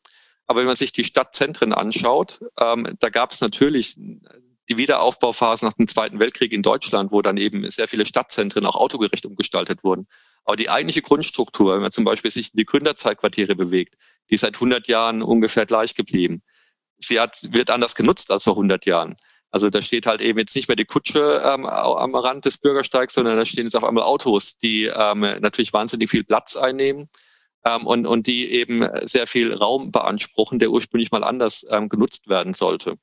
[0.47, 3.95] aber wenn man sich die Stadtzentren anschaut, ähm, da gab es natürlich
[4.69, 8.75] die Wiederaufbauphase nach dem Zweiten Weltkrieg in Deutschland, wo dann eben sehr viele Stadtzentren auch
[8.75, 10.07] autogerecht umgestaltet wurden.
[10.45, 13.95] Aber die eigentliche Grundstruktur, wenn man zum Beispiel sich in die Gründerzeitquartiere bewegt,
[14.29, 16.43] die ist seit 100 Jahren ungefähr gleich geblieben.
[16.97, 19.15] Sie hat, wird anders genutzt als vor 100 Jahren.
[19.51, 23.15] Also da steht halt eben jetzt nicht mehr die Kutsche ähm, am Rand des Bürgersteigs,
[23.15, 27.09] sondern da stehen jetzt auf einmal Autos, die ähm, natürlich wahnsinnig viel Platz einnehmen
[27.65, 32.29] ähm, und, und die eben sehr viel Raum beanspruchen, der ursprünglich mal anders ähm, genutzt
[32.29, 32.97] werden sollte.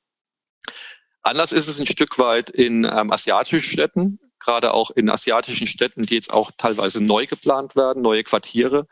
[1.21, 6.03] Anders ist es ein Stück weit in ähm, asiatischen Städten, gerade auch in asiatischen Städten,
[6.03, 8.87] die jetzt auch teilweise neu geplant werden, neue Quartiere,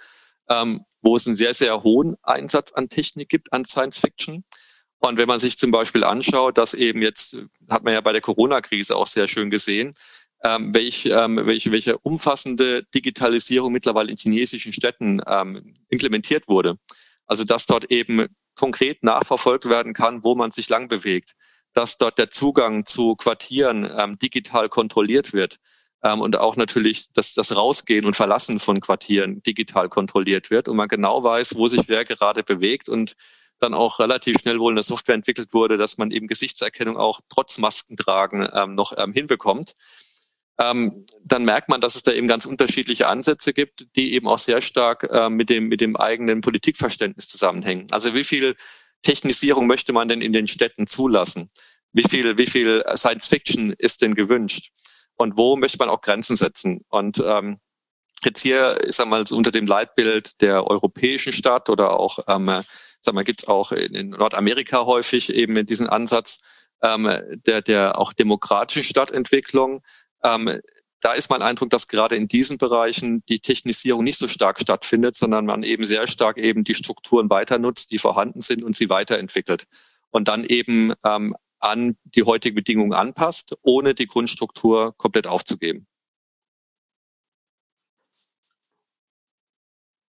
[0.50, 4.44] ähm, wo es einen sehr, sehr hohen Einsatz an Technik gibt, an Science Fiction.
[5.08, 7.38] Und wenn man sich zum Beispiel anschaut, dass eben jetzt,
[7.70, 9.94] hat man ja bei der Corona-Krise auch sehr schön gesehen,
[10.44, 16.78] ähm, welch, ähm, welche, welche umfassende Digitalisierung mittlerweile in chinesischen Städten ähm, implementiert wurde.
[17.26, 21.36] Also dass dort eben konkret nachverfolgt werden kann, wo man sich lang bewegt
[21.76, 25.60] dass dort der Zugang zu Quartieren ähm, digital kontrolliert wird
[26.04, 30.78] ähm, und auch natürlich dass das Rausgehen und Verlassen von Quartieren digital kontrolliert wird und
[30.78, 33.16] man genau weiß, wo sich wer gerade bewegt und
[33.60, 37.58] dann auch relativ schnell wohl eine Software entwickelt wurde, dass man eben Gesichtserkennung auch trotz
[37.58, 39.76] Maskentragen ähm, noch ähm, hinbekommt.
[40.58, 44.40] Ähm, dann merkt man, dass es da eben ganz unterschiedliche Ansätze gibt, die eben auch
[44.40, 47.88] sehr stark äh, mit dem mit dem eigenen Politikverständnis zusammenhängen.
[47.92, 48.56] Also wie viel
[49.02, 51.50] Technisierung möchte man denn in den Städten zulassen?
[51.92, 54.72] Wie viel, wie viel Science Fiction ist denn gewünscht?
[55.16, 56.82] Und wo möchte man auch Grenzen setzen?
[56.90, 57.60] Und ähm,
[58.24, 62.62] jetzt hier, ich sag mal, so unter dem Leitbild der europäischen Stadt oder auch, ähm,
[63.06, 66.42] sag mal, gibt's auch in, in Nordamerika häufig eben diesen Ansatz
[66.82, 67.10] ähm,
[67.46, 69.84] der, der auch demokratischen Stadtentwicklung.
[70.24, 70.60] Ähm,
[71.02, 75.16] da ist mein Eindruck, dass gerade in diesen Bereichen die Technisierung nicht so stark stattfindet,
[75.16, 78.90] sondern man eben sehr stark eben die Strukturen weiter nutzt, die vorhanden sind und sie
[78.90, 79.68] weiterentwickelt.
[80.10, 85.86] Und dann eben ähm, an die heutigen Bedingungen anpasst, ohne die Grundstruktur komplett aufzugeben.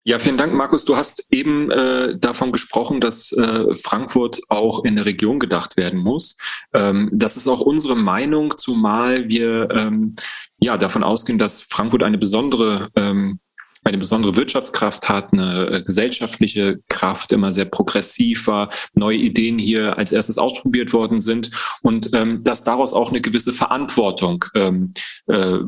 [0.04, 0.84] Ja, vielen Dank, Markus.
[0.84, 6.00] Du hast eben äh, davon gesprochen, dass äh, Frankfurt auch in der Region gedacht werden
[6.00, 6.36] muss.
[6.74, 10.16] Ähm, das ist auch unsere Meinung, zumal wir ähm,
[10.60, 13.38] ja davon ausgehen, dass Frankfurt eine besondere ähm,
[13.84, 19.98] eine besondere Wirtschaftskraft hat, eine äh, gesellschaftliche Kraft, immer sehr progressiv war, neue Ideen hier
[19.98, 21.50] als erstes ausprobiert worden sind
[21.82, 24.92] und ähm, dass daraus auch eine gewisse Verantwortung ähm,
[25.26, 25.58] äh,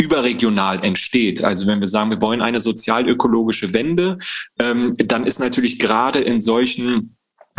[0.00, 1.44] überregional entsteht.
[1.44, 4.18] Also wenn wir sagen, wir wollen eine sozial-ökologische Wende,
[4.58, 7.16] ähm, dann ist natürlich gerade in solchen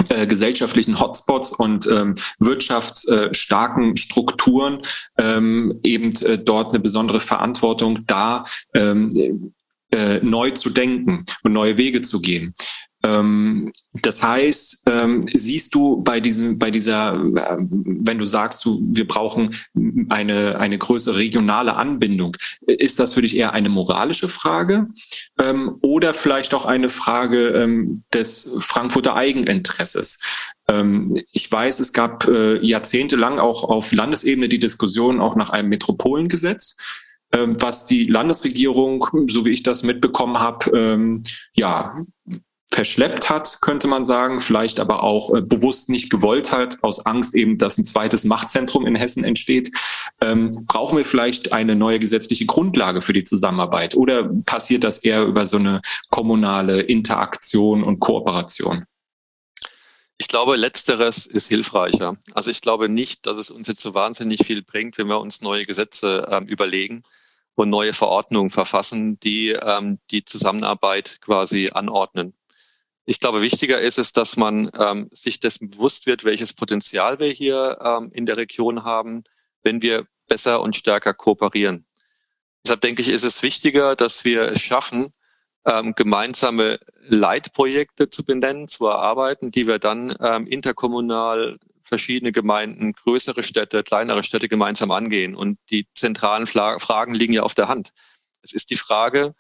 [0.10, 4.82] äh, gesellschaftlichen Hotspots und ähm, wirtschaftsstarken Strukturen
[5.18, 9.54] ähm, eben äh, dort eine besondere Verantwortung da, ähm,
[9.92, 12.54] äh, neu zu denken und neue Wege zu gehen.
[13.04, 18.82] Ähm, das heißt, ähm, siehst du bei diesem, bei dieser, äh, wenn du sagst, du,
[18.84, 19.56] wir brauchen
[20.10, 22.38] eine, eine größere regionale Anbindung,
[22.68, 24.88] ist das für dich eher eine moralische Frage
[25.40, 30.20] ähm, oder vielleicht auch eine Frage ähm, des Frankfurter Eigeninteresses?
[30.68, 35.70] Ähm, ich weiß, es gab äh, jahrzehntelang auch auf Landesebene die Diskussion auch nach einem
[35.70, 36.78] Metropolengesetz.
[37.34, 41.96] Ähm, was die Landesregierung, so wie ich das mitbekommen habe, ähm, ja,
[42.74, 47.36] verschleppt hat, könnte man sagen, vielleicht aber auch äh, bewusst nicht gewollt hat, aus Angst
[47.36, 49.72] eben, dass ein zweites Machtzentrum in Hessen entsteht.
[50.22, 55.24] Ähm, brauchen wir vielleicht eine neue gesetzliche Grundlage für die Zusammenarbeit oder passiert das eher
[55.24, 58.86] über so eine kommunale Interaktion und Kooperation?
[60.18, 62.16] Ich glaube, letzteres ist hilfreicher.
[62.34, 65.42] Also ich glaube nicht, dass es uns jetzt so wahnsinnig viel bringt, wenn wir uns
[65.42, 67.04] neue Gesetze ähm, überlegen
[67.56, 72.34] und neue Verordnungen verfassen, die ähm, die Zusammenarbeit quasi anordnen.
[73.06, 77.32] Ich glaube, wichtiger ist es, dass man ähm, sich dessen bewusst wird, welches Potenzial wir
[77.32, 79.24] hier ähm, in der Region haben,
[79.64, 81.86] wenn wir besser und stärker kooperieren.
[82.64, 85.14] Deshalb denke ich, ist es wichtiger, dass wir es schaffen,
[85.66, 93.44] ähm, gemeinsame Leitprojekte zu benennen, zu erarbeiten, die wir dann ähm, interkommunal verschiedene Gemeinden, größere
[93.44, 95.36] Städte, kleinere Städte gemeinsam angehen.
[95.36, 97.92] Und die zentralen Fla Fragen liegen ja auf der Hand.
[98.42, 99.36] Es ist die Frage,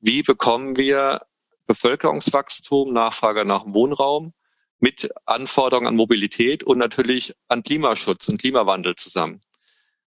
[0.00, 1.22] wie bekommen wir
[1.66, 4.32] Bevölkerungswachstum, Nachfrage nach Wohnraum
[4.78, 9.40] mit Anforderungen an Mobilität und natürlich an Klimaschutz und Klimawandel zusammen.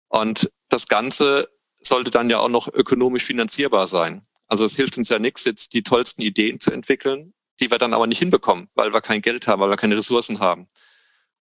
[0.09, 1.49] Und das Ganze
[1.83, 4.23] sollte dann ja auch noch ökonomisch finanzierbar sein.
[4.49, 7.95] Also es hilft uns ja nichts, jetzt die tollsten Ideen zu entwickeln, die wir dann
[7.95, 10.69] aber nicht hinbekommen, weil wir kein Geld haben, weil wir keine Ressourcen haben.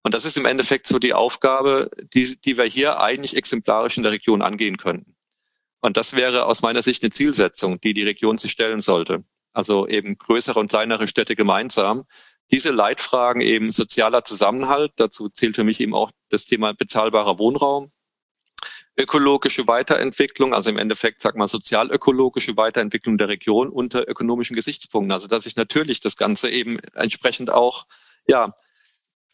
[0.02, 4.02] Und das ist im Endeffekt so die Aufgabe, die, die wir hier eigentlich exemplarisch in
[4.02, 5.14] der Region angehen könnten.
[5.80, 9.86] Und das wäre aus meiner Sicht eine Zielsetzung, die die Region sich stellen sollte also
[9.86, 12.04] eben größere und kleinere Städte gemeinsam.
[12.50, 17.92] Diese Leitfragen eben sozialer Zusammenhalt, dazu zählt für mich eben auch das Thema bezahlbarer Wohnraum,
[18.96, 25.12] ökologische Weiterentwicklung, also im Endeffekt, sag mal, sozialökologische Weiterentwicklung der Region unter ökonomischen Gesichtspunkten.
[25.12, 27.86] Also dass ich natürlich das Ganze eben entsprechend auch
[28.26, 28.52] ja,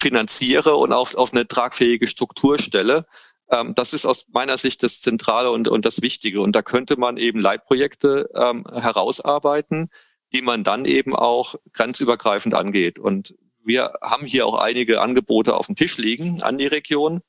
[0.00, 3.06] finanziere und auf, auf eine tragfähige Struktur stelle.
[3.50, 6.40] Ähm, das ist aus meiner Sicht das Zentrale und, und das Wichtige.
[6.40, 9.88] Und da könnte man eben Leitprojekte ähm, herausarbeiten,
[10.32, 12.98] die man dann eben auch grenzübergreifend angeht.
[12.98, 17.20] Und wir haben hier auch einige Angebote auf dem Tisch liegen an die Region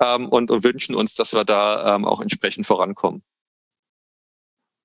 [0.00, 3.22] ähm, und, und wünschen uns, dass wir da ähm, auch entsprechend vorankommen.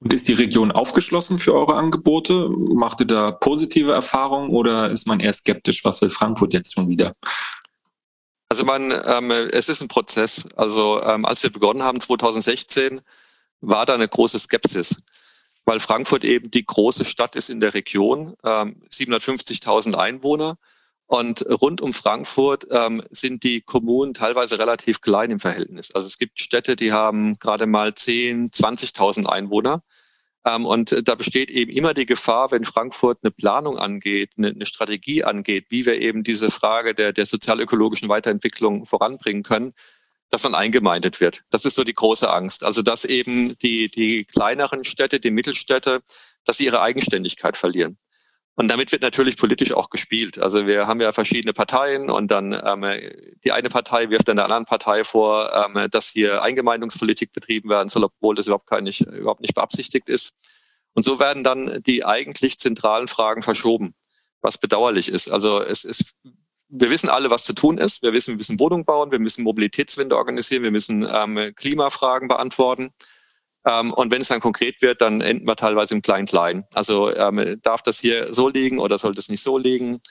[0.02, 2.50] Und ist die Region aufgeschlossen für eure Angebote?
[2.50, 5.84] Macht ihr da positive Erfahrungen oder ist man eher skeptisch?
[5.84, 7.12] Was will Frankfurt jetzt schon wieder?
[8.50, 10.44] Also man, ähm, es ist ein Prozess.
[10.56, 13.02] Also ähm, als wir begonnen haben 2016,
[13.62, 14.96] war da eine große Skepsis
[15.70, 20.58] weil Frankfurt eben die große Stadt ist in der Region, ähm, 750.000 Einwohner.
[21.06, 25.94] Und rund um Frankfurt ähm, sind die Kommunen teilweise relativ klein im Verhältnis.
[25.94, 29.84] Also es gibt Städte, die haben gerade mal 10, 20.000 Einwohner.
[30.46, 34.66] Ähm, und da besteht eben immer die Gefahr, wenn Frankfurt eine Planung angeht, eine, eine
[34.66, 39.74] Strategie angeht, wie wir eben diese Frage der, der sozialökologischen Weiterentwicklung voranbringen können,
[40.30, 41.44] dass man eingemeindet wird.
[41.50, 42.64] Das ist so die große Angst.
[42.64, 46.02] Also dass eben die, die kleineren Städte, die Mittelstädte,
[46.46, 47.98] dass sie ihre Eigenständigkeit verlieren.
[48.60, 50.38] Und damit wird natürlich politisch auch gespielt.
[50.38, 52.84] Also wir haben ja verschiedene Parteien und dann ähm,
[53.46, 57.88] die eine Partei wirft dann der anderen Partei vor, ähm, dass hier Eingemeindungspolitik betrieben werden
[57.88, 60.34] soll, obwohl das überhaupt, gar nicht, überhaupt nicht beabsichtigt ist.
[60.94, 63.94] Und so werden dann die eigentlich zentralen Fragen verschoben,
[64.42, 65.32] was bedauerlich ist.
[65.32, 66.14] Also es, es
[66.68, 68.04] wir wissen alle, was zu tun ist.
[68.04, 72.92] Wir wissen, wir müssen Wohnungen bauen, wir müssen Mobilitätswende organisieren, wir müssen ähm, Klimafragen beantworten.
[73.66, 76.66] Ähm, und wenn es dann konkret wird, dann enden wir teilweise im Klein-Klein.
[76.74, 80.02] Also ähm, darf das hier so liegen oder soll das nicht so liegen?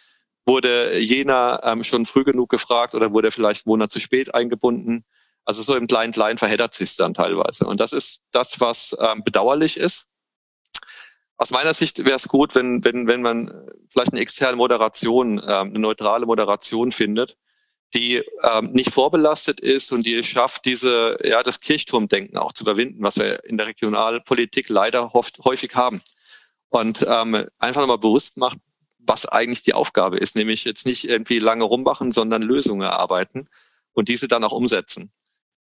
[0.47, 5.05] Wurde jener ähm, schon früh genug gefragt oder wurde vielleicht einen Monat zu spät eingebunden?
[5.45, 7.65] Also so im Klein-Klein verheddert sich dann teilweise.
[7.65, 10.09] Und das ist das, was ähm, bedauerlich ist
[11.39, 15.69] aus meiner Sicht wäre es gut, wenn, wenn, wenn man vielleicht eine externe Moderation, ähm,
[15.69, 17.37] eine neutrale Moderation findet,
[17.95, 22.65] die ähm, nicht vorbelastet ist und die es schafft, diese, ja, das Kirchturmdenken auch zu
[22.65, 26.03] überwinden, was wir in der Regionalpolitik leider oft, häufig haben.
[26.69, 28.59] Und ähm, einfach nochmal bewusst macht,
[28.99, 33.49] was eigentlich die Aufgabe ist, nämlich jetzt nicht irgendwie lange rummachen, sondern Lösungen erarbeiten
[33.95, 35.11] und diese dann auch umsetzen.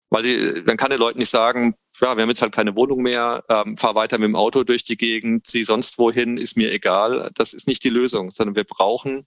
[0.09, 3.01] Weil die, dann kann den Leuten nicht sagen, ja, wir haben jetzt halt keine Wohnung
[3.01, 6.71] mehr, ähm, fahr weiter mit dem Auto durch die Gegend, zieh sonst wohin, ist mir
[6.71, 7.31] egal.
[7.35, 9.25] Das ist nicht die Lösung, sondern wir brauchen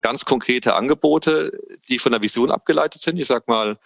[0.00, 1.58] ganz konkrete Angebote,
[1.88, 3.18] die von der Vision abgeleitet sind.
[3.18, 3.78] Ich sag mal,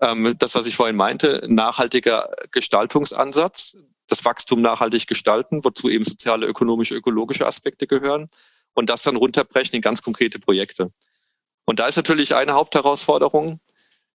[0.00, 3.76] ähm, das, was ich vorhin meinte, nachhaltiger Gestaltungsansatz,
[4.08, 8.28] das Wachstum nachhaltig gestalten, wozu eben soziale, ökonomische, ökologische Aspekte gehören
[8.74, 10.92] und das dann runterbrechen in ganz konkrete Projekte.
[11.64, 13.60] Und da ist natürlich eine Hauptherausforderung,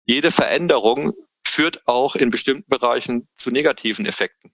[0.06, 4.52] jede Veränderung führt auch in bestimmten Bereichen zu negativen Effekten.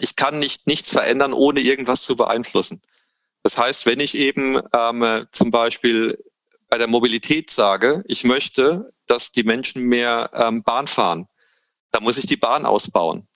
[0.00, 2.82] Ich kann nicht nichts verändern, ohne irgendwas zu beeinflussen.
[3.42, 6.18] Das heißt, wenn ich eben ähm, zum Beispiel
[6.68, 11.28] bei der Mobilität sage, ich möchte, dass die Menschen mehr ähm, Bahn fahren,
[11.90, 13.26] dann muss ich die Bahn ausbauen.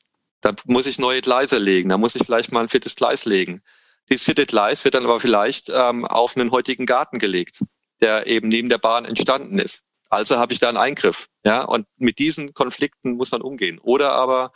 [0.41, 3.63] Da muss ich neue Gleise legen, da muss ich vielleicht mal ein viertes Gleis legen.
[4.09, 7.65] Dieses vierte Gleis wird dann aber vielleicht ähm, auf einen heutigen Garten gelegt,
[8.01, 9.85] der eben neben der Bahn entstanden ist.
[10.09, 11.29] Also habe ich da einen Eingriff.
[11.45, 13.79] Ja, und mit diesen Konflikten muss man umgehen.
[13.81, 14.53] Oder aber,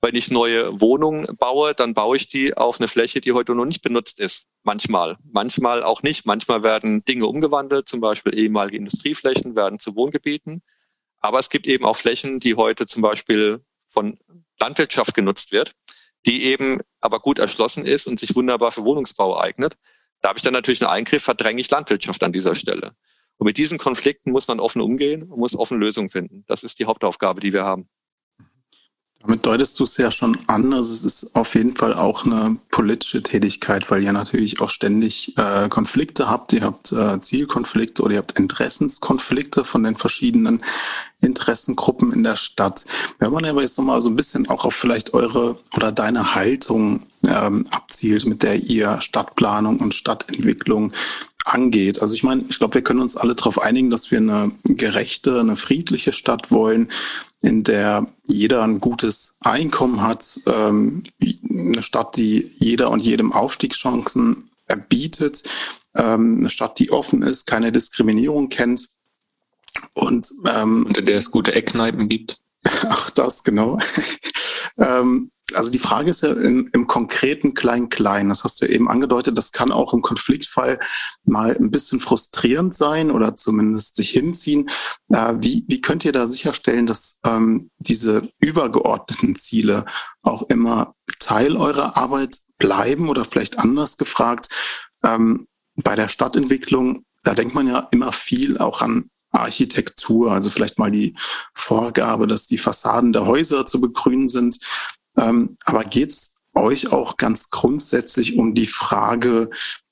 [0.00, 3.64] wenn ich neue Wohnungen baue, dann baue ich die auf eine Fläche, die heute noch
[3.64, 4.46] nicht benutzt ist.
[4.62, 5.16] Manchmal.
[5.24, 6.24] Manchmal auch nicht.
[6.24, 10.62] Manchmal werden Dinge umgewandelt, zum Beispiel ehemalige Industrieflächen werden zu Wohngebieten.
[11.20, 14.18] Aber es gibt eben auch Flächen, die heute zum Beispiel von
[14.60, 15.74] Landwirtschaft genutzt wird,
[16.26, 19.76] die eben aber gut erschlossen ist und sich wunderbar für Wohnungsbau eignet.
[20.20, 22.92] Da habe ich dann natürlich einen Eingriff, verdränge ich Landwirtschaft an dieser Stelle.
[23.36, 26.44] Und mit diesen Konflikten muss man offen umgehen und muss offen Lösungen finden.
[26.46, 27.88] Das ist die Hauptaufgabe, die wir haben.
[29.20, 30.72] Damit deutest du es ja schon an.
[30.72, 35.36] Also es ist auf jeden Fall auch eine politische Tätigkeit, weil ihr natürlich auch ständig
[35.36, 36.52] äh, Konflikte habt.
[36.52, 40.62] Ihr habt äh, Zielkonflikte oder ihr habt Interessenskonflikte von den verschiedenen
[41.20, 42.84] Interessengruppen in der Stadt.
[43.18, 47.02] Wenn man aber jetzt nochmal so ein bisschen auch auf vielleicht eure oder deine Haltung
[47.26, 50.92] ähm, abzielt, mit der ihr Stadtplanung und Stadtentwicklung
[51.44, 52.02] angeht.
[52.02, 55.40] Also ich meine, ich glaube, wir können uns alle darauf einigen, dass wir eine gerechte,
[55.40, 56.88] eine friedliche Stadt wollen,
[57.40, 64.50] in der jeder ein gutes Einkommen hat, ähm, eine Stadt, die jeder und jedem Aufstiegschancen
[64.88, 65.44] bietet,
[65.94, 68.88] ähm, eine Stadt, die offen ist, keine Diskriminierung kennt.
[69.94, 72.40] Und, ähm, und in der es gute Eckkneipen gibt.
[72.64, 73.78] Ach, das, genau.
[74.78, 79.38] ähm, also die Frage ist ja in, im konkreten Klein-Klein, das hast du eben angedeutet,
[79.38, 80.78] das kann auch im Konfliktfall
[81.24, 84.68] mal ein bisschen frustrierend sein oder zumindest sich hinziehen.
[85.08, 89.86] Äh, wie, wie könnt ihr da sicherstellen, dass ähm, diese übergeordneten Ziele
[90.22, 94.48] auch immer Teil eurer Arbeit bleiben oder vielleicht anders gefragt?
[95.02, 100.78] Ähm, bei der Stadtentwicklung, da denkt man ja immer viel auch an Architektur, also vielleicht
[100.78, 101.14] mal die
[101.54, 104.58] Vorgabe, dass die Fassaden der Häuser zu begrünen sind.
[105.18, 109.50] Ähm, aber geht es euch auch ganz grundsätzlich um die Frage,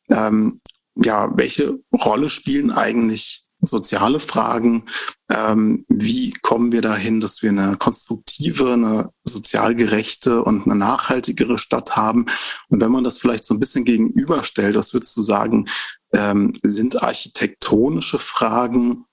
[0.09, 0.61] ähm,
[0.95, 4.89] ja, welche Rolle spielen eigentlich soziale Fragen?
[5.31, 11.59] Ähm, wie kommen wir dahin, dass wir eine konstruktive, eine sozial gerechte und eine nachhaltigere
[11.59, 12.27] Stadt haben?
[12.69, 15.69] Und wenn man das vielleicht so ein bisschen gegenüberstellt, was würdest du sagen,
[16.13, 19.05] ähm, sind architektonische Fragen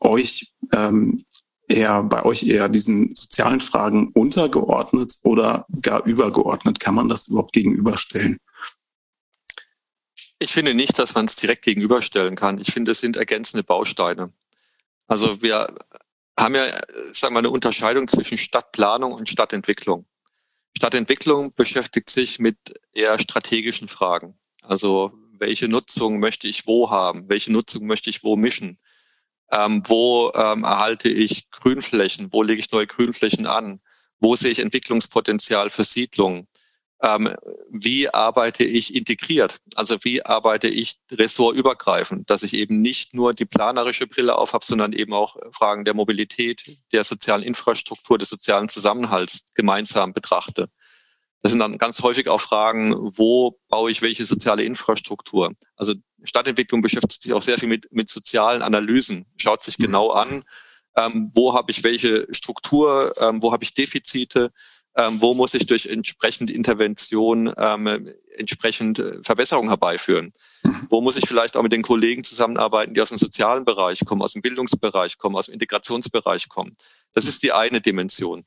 [0.00, 1.24] euch ähm,
[1.68, 6.80] eher bei euch eher diesen sozialen Fragen untergeordnet oder gar übergeordnet?
[6.80, 8.38] Kann man das überhaupt gegenüberstellen?
[10.38, 12.58] Ich finde nicht, dass man es direkt gegenüberstellen kann.
[12.58, 14.32] Ich finde, es sind ergänzende Bausteine.
[15.06, 15.74] Also wir
[16.38, 16.68] haben ja,
[17.12, 20.06] sagen wir, eine Unterscheidung zwischen Stadtplanung und Stadtentwicklung.
[20.76, 22.58] Stadtentwicklung beschäftigt sich mit
[22.92, 24.38] eher strategischen Fragen.
[24.62, 27.28] Also welche Nutzung möchte ich wo haben?
[27.28, 28.78] Welche Nutzung möchte ich wo mischen?
[29.52, 32.32] Ähm, wo ähm, erhalte ich Grünflächen?
[32.32, 33.80] Wo lege ich neue Grünflächen an?
[34.18, 36.48] Wo sehe ich Entwicklungspotenzial für Siedlungen?
[37.02, 37.36] Ähm,
[37.70, 39.58] wie arbeite ich integriert?
[39.74, 44.92] Also wie arbeite ich ressortübergreifend, dass ich eben nicht nur die planerische Brille aufhab, sondern
[44.94, 50.70] eben auch Fragen der Mobilität, der sozialen Infrastruktur, des sozialen Zusammenhalts gemeinsam betrachte.
[51.42, 55.52] Das sind dann ganz häufig auch Fragen, wo baue ich welche soziale Infrastruktur?
[55.76, 60.16] Also Stadtentwicklung beschäftigt sich auch sehr viel mit, mit sozialen Analysen, schaut sich genau mhm.
[60.16, 60.44] an,
[60.96, 64.52] ähm, wo habe ich welche Struktur, ähm, wo habe ich Defizite,
[64.96, 70.32] ähm, wo muss ich durch entsprechende Intervention ähm, entsprechend äh, Verbesserungen herbeiführen.
[70.62, 70.86] Mhm.
[70.88, 74.22] Wo muss ich vielleicht auch mit den Kollegen zusammenarbeiten, die aus dem sozialen Bereich kommen,
[74.22, 76.74] aus dem Bildungsbereich kommen, aus dem Integrationsbereich kommen.
[77.12, 78.44] Das ist die eine Dimension.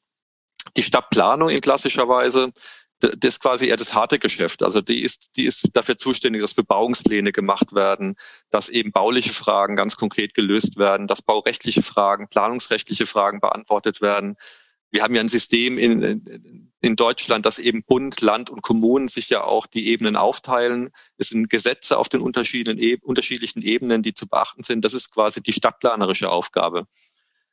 [0.75, 2.51] Die Stadtplanung in klassischer Weise
[2.99, 4.62] das ist quasi eher das harte Geschäft.
[4.62, 8.15] Also die ist, die ist dafür zuständig, dass Bebauungspläne gemacht werden,
[8.49, 14.35] dass eben bauliche Fragen ganz konkret gelöst werden, dass baurechtliche Fragen, planungsrechtliche Fragen beantwortet werden.
[14.91, 19.29] Wir haben ja ein System in, in Deutschland, dass eben Bund, Land und Kommunen sich
[19.29, 20.89] ja auch die Ebenen aufteilen.
[21.17, 24.83] Es sind Gesetze auf den unterschiedlichen, Ebenen, die zu beachten sind.
[24.83, 26.88] Das ist quasi die stadtplanerische Aufgabe.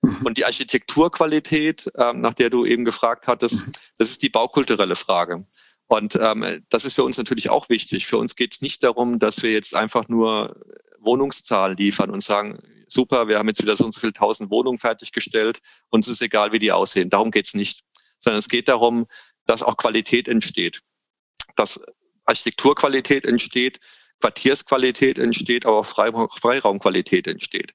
[0.03, 0.25] Mhm.
[0.25, 3.73] Und die Architekturqualität, ähm, nach der du eben gefragt hattest, mhm.
[3.99, 5.47] das ist die baukulturelle Frage.
[5.89, 8.07] Und ähm, das ist für uns natürlich auch wichtig.
[8.07, 10.61] Für uns geht es nicht darum, dass wir jetzt einfach nur
[10.99, 14.79] Wohnungszahlen liefern und sagen, super, wir haben jetzt wieder so und so viele tausend Wohnungen
[14.79, 17.11] fertiggestellt, uns ist egal, wie die aussehen.
[17.11, 17.85] Darum geht es nicht.
[18.19, 19.07] Sondern es geht darum,
[19.45, 20.81] dass auch Qualität entsteht.
[21.55, 21.81] Dass
[22.25, 23.79] Architekturqualität entsteht,
[24.21, 27.75] Quartiersqualität entsteht, aber auch Freiraumqualität entsteht.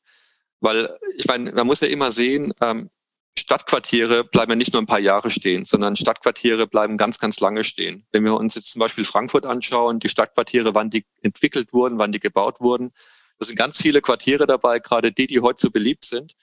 [0.61, 2.89] Weil ich meine, man muss ja immer sehen, ähm,
[3.37, 7.63] Stadtquartiere bleiben ja nicht nur ein paar Jahre stehen, sondern Stadtquartiere bleiben ganz, ganz lange
[7.63, 8.05] stehen.
[8.11, 12.11] Wenn wir uns jetzt zum Beispiel Frankfurt anschauen, die Stadtquartiere, wann die entwickelt wurden, wann
[12.11, 12.91] die gebaut wurden,
[13.39, 16.35] da sind ganz viele Quartiere dabei, gerade die, die heute so beliebt sind,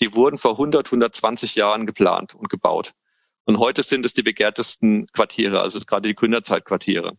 [0.00, 2.92] die wurden vor 100, 120 Jahren geplant und gebaut.
[3.44, 7.16] Und heute sind es die begehrtesten Quartiere, also gerade die Gründerzeitquartiere.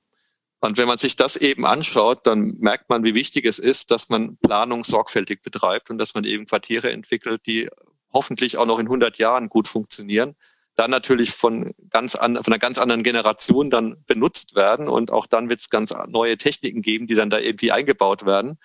[0.66, 4.09] Und wenn man sich das eben anschaut, dann merkt man, wie wichtig es ist, dass
[4.09, 7.70] man Planung sorgfältig betreibt und dass man eben Quartiere entwickelt, die
[8.11, 10.36] hoffentlich auch noch in 100 Jahren gut funktionieren.
[10.76, 15.28] Dann natürlich von ganz an, von einer ganz anderen Generation dann benutzt werden und auch
[15.28, 18.57] dann wird es ganz neue Techniken geben, die dann da irgendwie eingebaut werden.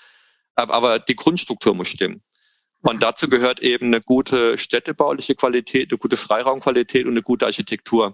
[0.55, 2.23] Aber die Grundstruktur muss stimmen.
[2.81, 8.13] Und dazu gehört eben eine gute städtebauliche Qualität, eine gute Freiraumqualität und eine gute Architektur.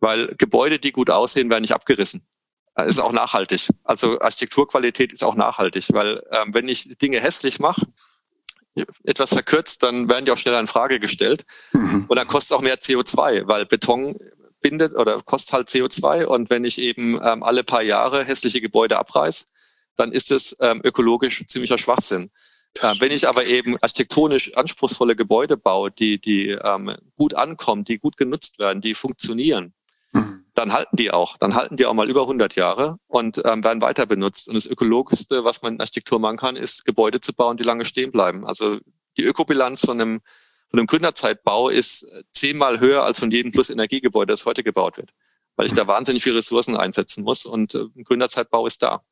[0.00, 2.26] Weil Gebäude, die gut aussehen, werden nicht abgerissen.
[2.74, 3.68] Das ist auch nachhaltig.
[3.84, 7.86] Also Architekturqualität ist auch nachhaltig, weil ähm, wenn ich Dinge hässlich mache,
[9.04, 11.44] etwas verkürzt, dann werden die auch schneller in Frage gestellt.
[11.72, 12.06] Mhm.
[12.08, 14.16] Und dann kostet es auch mehr CO2, weil Beton
[14.62, 16.24] bindet oder kostet halt CO2.
[16.24, 19.46] Und wenn ich eben ähm, alle paar Jahre hässliche Gebäude abreiß,
[19.96, 22.30] dann ist es ähm, ökologisch ziemlicher Schwachsinn.
[22.80, 27.98] Äh, wenn ich aber eben architektonisch anspruchsvolle Gebäude baue, die, die ähm, gut ankommen, die
[27.98, 29.74] gut genutzt werden, die funktionieren,
[30.12, 30.41] mhm.
[30.54, 31.36] Dann halten die auch.
[31.38, 34.48] Dann halten die auch mal über 100 Jahre und ähm, werden weiter benutzt.
[34.48, 37.84] Und das Ökologischste, was man in Architektur machen kann, ist Gebäude zu bauen, die lange
[37.84, 38.46] stehen bleiben.
[38.46, 38.78] Also
[39.16, 40.20] die Ökobilanz von einem,
[40.70, 45.10] von einem Gründerzeitbau ist zehnmal höher als von jedem Plus-Energiegebäude, das heute gebaut wird.
[45.56, 49.02] Weil ich da wahnsinnig viele Ressourcen einsetzen muss und äh, ein Gründerzeitbau ist da.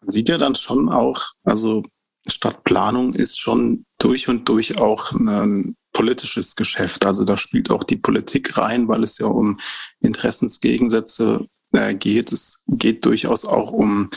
[0.00, 1.82] Man sieht ja dann schon auch, also
[2.26, 7.04] Stadtplanung ist schon durch und durch auch ein politisches Geschäft.
[7.04, 9.58] Also da spielt auch die Politik rein, weil es ja um
[9.98, 12.30] Interessensgegensätze äh, geht.
[12.30, 14.08] Es geht durchaus auch um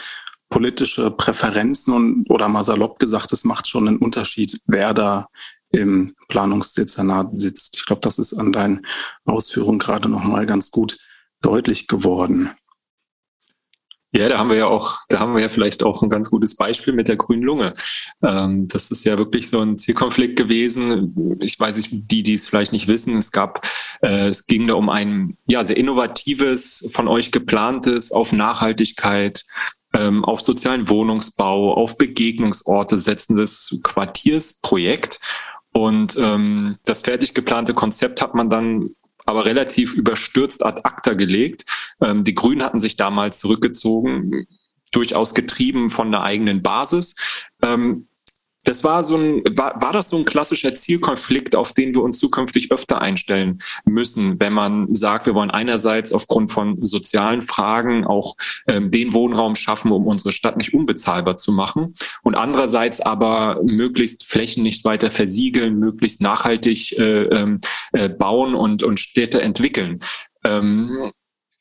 [0.50, 5.28] politische Präferenzen und oder mal salopp gesagt, es macht schon einen Unterschied, wer da
[5.72, 7.78] im Planungsdezernat sitzt.
[7.78, 8.86] Ich glaube, das ist an deinen
[9.26, 11.00] Ausführungen gerade noch mal ganz gut
[11.42, 12.52] deutlich geworden.
[14.14, 16.56] Ja, da haben wir ja auch, da haben wir ja vielleicht auch ein ganz gutes
[16.56, 17.72] Beispiel mit der grünen Lunge.
[18.22, 21.38] Ähm, das ist ja wirklich so ein Zielkonflikt gewesen.
[21.42, 23.66] Ich weiß nicht, die, die es vielleicht nicht wissen, es gab,
[24.02, 29.46] äh, es ging da um ein ja sehr innovatives, von euch geplantes auf Nachhaltigkeit,
[29.94, 35.22] ähm, auf sozialen Wohnungsbau, auf Begegnungsorte setzendes Quartiersprojekt.
[35.74, 38.90] Und ähm, das fertig geplante Konzept hat man dann
[39.26, 41.66] aber relativ überstürzt ad acta gelegt.
[42.02, 44.48] Ähm, die Grünen hatten sich damals zurückgezogen,
[44.92, 47.16] durchaus getrieben von einer eigenen Basis.
[47.62, 48.08] Ähm,
[48.64, 52.20] das war so ein, war, war das so ein klassischer Zielkonflikt, auf den wir uns
[52.20, 58.36] zukünftig öfter einstellen müssen, wenn man sagt, wir wollen einerseits aufgrund von sozialen Fragen auch
[58.68, 64.26] ähm, den Wohnraum schaffen, um unsere Stadt nicht unbezahlbar zu machen und andererseits aber möglichst
[64.26, 67.60] Flächen nicht weiter versiegeln, möglichst nachhaltig äh, ähm,
[67.94, 70.00] äh, bauen und, und Städte entwickeln.
[70.44, 71.12] Ähm,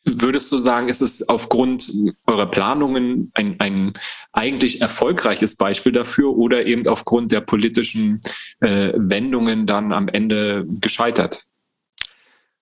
[0.05, 1.91] Würdest du sagen, ist es aufgrund
[2.27, 3.93] eurer Planungen ein, ein
[4.33, 8.23] eigentlich erfolgreiches Beispiel dafür oder eben aufgrund der politischen
[8.61, 11.45] äh, Wendungen dann am Ende gescheitert?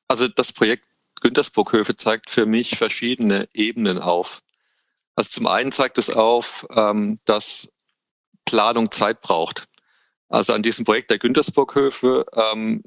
[0.09, 0.85] Also das Projekt
[1.21, 4.43] Güntersburghöfe zeigt für mich verschiedene Ebenen auf.
[5.15, 7.73] Also zum einen zeigt es auf, ähm, dass
[8.45, 9.67] Planung Zeit braucht.
[10.29, 12.83] Also an diesem Projekt der Güntersburghöfe ähm,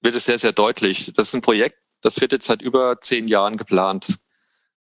[0.00, 1.12] wird es sehr, sehr deutlich.
[1.14, 4.18] Das ist ein Projekt, das wird jetzt seit über zehn Jahren geplant.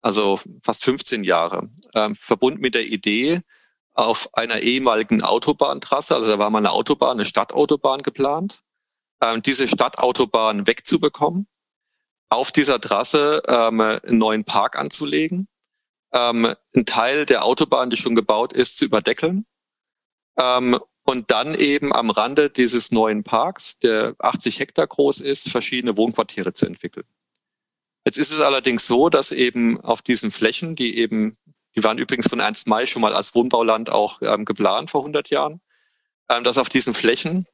[0.03, 1.71] Also fast 15 Jahre.
[1.95, 3.43] Ähm, verbunden mit der Idee,
[3.95, 8.62] auf einer ehemaligen Autobahntrasse, also da war mal eine Autobahn, eine Stadtautobahn geplant,
[9.23, 11.49] ähm, diese Stadtautobahn wegzubekommen,
[12.29, 15.49] auf dieser Trasse ähm, einen neuen Park anzulegen,
[16.12, 19.47] ähm, einen Teil der Autobahn, die schon gebaut ist, zu überdeckeln
[20.37, 25.97] ähm, und dann eben am Rande dieses neuen Parks, der 80 Hektar groß ist, verschiedene
[25.97, 27.07] Wohnquartiere zu entwickeln.
[28.05, 31.37] Jetzt ist es allerdings so, dass eben auf diesen Flächen, die eben,
[31.77, 35.31] die waren übrigens von Ernst May schon mal als Wohnbauland auch ähm, geplant vor 100
[35.31, 35.61] Jahren,
[36.29, 37.47] ähm, dass auf diesen Flächen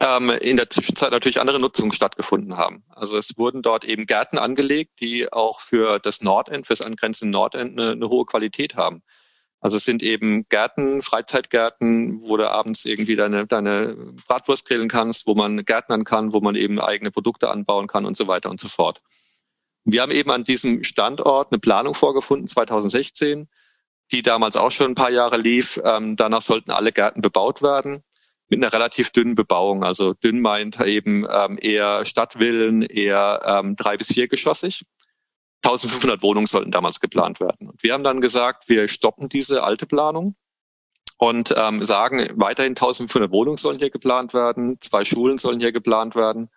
[0.00, 2.84] ähm, in der Zwischenzeit natürlich andere Nutzungen stattgefunden haben.
[2.88, 7.32] Also es wurden dort eben Gärten angelegt, die auch für das Nordend, für das angrenzende
[7.32, 9.02] Nordend eine, eine hohe Qualität haben.
[9.60, 13.94] Also es sind eben Gärten, Freizeitgärten, wo du abends irgendwie deine, deine
[14.26, 18.16] Bratwurst grillen kannst, wo man gärtnern kann, wo man eben eigene Produkte anbauen kann und
[18.16, 19.02] so weiter und so fort.
[19.84, 23.48] Wir haben eben an diesem Standort eine Planung vorgefunden, 2016,
[24.12, 25.80] die damals auch schon ein paar Jahre lief.
[25.84, 28.02] Ähm, danach sollten alle Gärten bebaut werden
[28.48, 29.84] mit einer relativ dünnen Bebauung.
[29.84, 34.84] Also dünn meint eben ähm, eher Stadtvillen, eher ähm, drei bis viergeschossig.
[35.62, 37.68] 1500 Wohnungen sollten damals geplant werden.
[37.68, 40.34] Und wir haben dann gesagt, wir stoppen diese alte Planung
[41.18, 46.14] und ähm, sagen, weiterhin 1500 Wohnungen sollen hier geplant werden, zwei Schulen sollen hier geplant
[46.14, 46.48] werden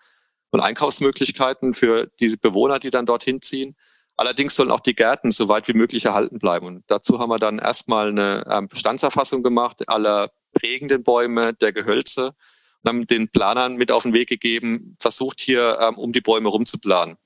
[0.51, 3.76] und Einkaufsmöglichkeiten für diese Bewohner, die dann dorthin ziehen.
[4.16, 6.68] Allerdings sollen auch die Gärten so weit wie möglich erhalten bleiben.
[6.68, 12.36] Und dazu haben wir dann erstmal eine ähm, Bestandserfassung gemacht aller prägenden Bäume, der Gehölze
[12.84, 16.49] und haben den Planern mit auf den Weg gegeben, versucht hier ähm, um die Bäume
[16.49, 17.18] rumzuplanen.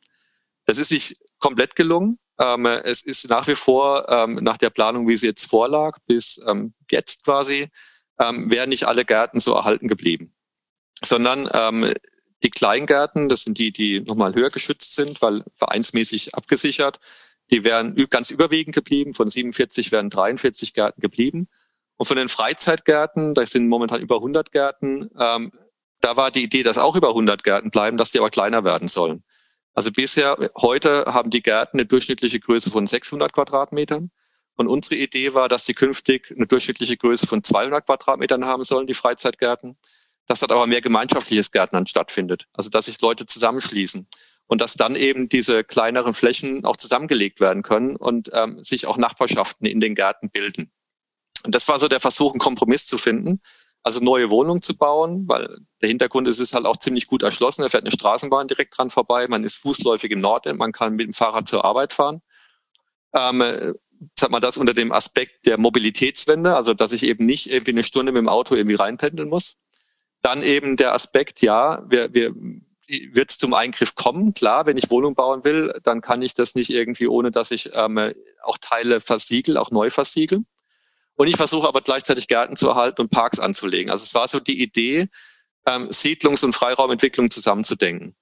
[0.66, 2.20] Das ist nicht komplett gelungen.
[2.40, 6.40] Ähm, es ist nach wie vor ähm, nach der Planung, wie sie jetzt vorlag, bis
[6.48, 7.70] ähm, jetzt quasi,
[8.20, 10.34] ähm, wären nicht alle Gärten so erhalten geblieben,
[11.04, 11.94] sondern ähm,
[12.44, 17.00] die Kleingärten, das sind die, die nochmal höher geschützt sind, weil vereinsmäßig abgesichert,
[17.50, 19.14] die wären ganz überwiegend geblieben.
[19.14, 21.48] Von 47 wären 43 Gärten geblieben.
[21.96, 25.52] Und von den Freizeitgärten, da sind momentan über 100 Gärten, ähm,
[26.00, 28.88] da war die Idee, dass auch über 100 Gärten bleiben, dass die aber kleiner werden
[28.88, 29.24] sollen.
[29.78, 34.10] Also bisher, heute haben die Gärten eine durchschnittliche Größe von 600 Quadratmetern.
[34.56, 38.88] Und unsere Idee war, dass die künftig eine durchschnittliche Größe von 200 Quadratmetern haben sollen,
[38.88, 39.78] die Freizeitgärten.
[40.26, 42.48] Dass dort aber mehr gemeinschaftliches Gärtnern stattfindet.
[42.54, 44.08] Also, dass sich Leute zusammenschließen.
[44.48, 48.98] Und dass dann eben diese kleineren Flächen auch zusammengelegt werden können und ähm, sich auch
[48.98, 50.72] Nachbarschaften in den Gärten bilden.
[51.46, 53.42] Und das war so der Versuch, einen Kompromiss zu finden
[53.88, 57.24] also neue Wohnungen zu bauen, weil der Hintergrund ist, es ist halt auch ziemlich gut
[57.24, 57.62] erschlossen.
[57.62, 59.28] Da fährt eine Straßenbahn direkt dran vorbei.
[59.30, 60.58] Man ist fußläufig im Norden.
[60.58, 62.22] Man kann mit dem Fahrrad zur Arbeit fahren.
[63.14, 63.42] Ähm,
[64.22, 67.84] hat man das unter dem Aspekt der Mobilitätswende, also dass ich eben nicht irgendwie eine
[67.84, 69.56] Stunde mit dem Auto irgendwie reinpendeln muss.
[70.22, 72.36] Dann eben der Aspekt, ja, wir, wir,
[73.14, 74.34] wird es zum Eingriff kommen.
[74.34, 77.70] Klar, wenn ich Wohnung bauen will, dann kann ich das nicht irgendwie, ohne dass ich
[77.74, 78.14] ähm,
[78.44, 80.46] auch Teile versiegel, auch neu versiegeln.
[81.18, 83.92] Und ich versuche aber gleichzeitig Gärten zu erhalten und Parks anzulegen.
[83.92, 85.10] Also es war so die Idee,
[85.66, 88.14] ähm, Siedlungs- und Freiraumentwicklung zusammenzudenken.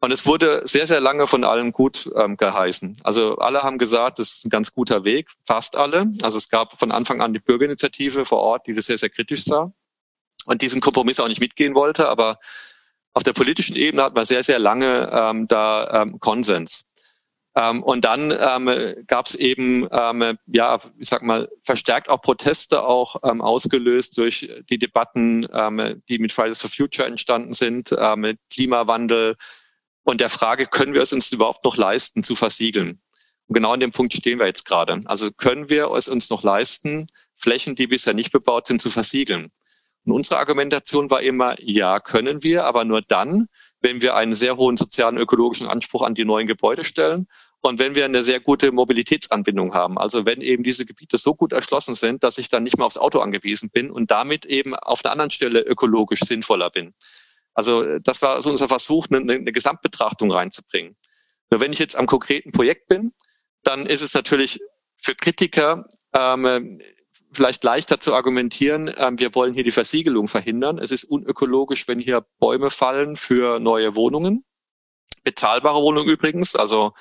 [0.00, 2.98] Und es wurde sehr, sehr lange von allen gut ähm, geheißen.
[3.02, 6.06] Also alle haben gesagt, das ist ein ganz guter Weg, fast alle.
[6.22, 9.44] Also es gab von Anfang an die Bürgerinitiative vor Ort, die das sehr, sehr kritisch
[9.44, 9.72] sah
[10.46, 12.08] und diesen Kompromiss auch nicht mitgehen wollte.
[12.08, 12.38] Aber
[13.12, 16.84] auf der politischen Ebene hat man sehr, sehr lange ähm, da ähm, Konsens.
[17.58, 22.84] Ähm, und dann ähm, gab es eben, ähm, ja, ich sag mal, verstärkt auch Proteste
[22.84, 28.14] auch ähm, ausgelöst durch die Debatten, ähm, die mit Fridays for Future entstanden sind, äh,
[28.14, 29.36] mit Klimawandel
[30.04, 33.00] und der Frage, können wir es uns überhaupt noch leisten, zu versiegeln?
[33.48, 35.00] Und genau an dem Punkt stehen wir jetzt gerade.
[35.06, 39.50] Also können wir es uns noch leisten, Flächen, die bisher nicht bebaut sind, zu versiegeln?
[40.04, 43.48] Und unsere Argumentation war immer, ja, können wir, aber nur dann,
[43.80, 47.26] wenn wir einen sehr hohen sozialen ökologischen Anspruch an die neuen Gebäude stellen
[47.60, 51.52] und wenn wir eine sehr gute Mobilitätsanbindung haben, also wenn eben diese Gebiete so gut
[51.52, 55.04] erschlossen sind, dass ich dann nicht mehr aufs Auto angewiesen bin und damit eben auf
[55.04, 56.94] einer anderen Stelle ökologisch sinnvoller bin.
[57.54, 60.96] Also das war so unser Versuch, eine, eine Gesamtbetrachtung reinzubringen.
[61.50, 63.10] Nur wenn ich jetzt am konkreten Projekt bin,
[63.64, 64.60] dann ist es natürlich
[65.02, 66.80] für Kritiker ähm,
[67.32, 70.78] vielleicht leichter zu argumentieren, ähm, wir wollen hier die Versiegelung verhindern.
[70.78, 74.44] Es ist unökologisch, wenn hier Bäume fallen für neue Wohnungen.
[75.24, 76.92] Bezahlbare Wohnungen übrigens, also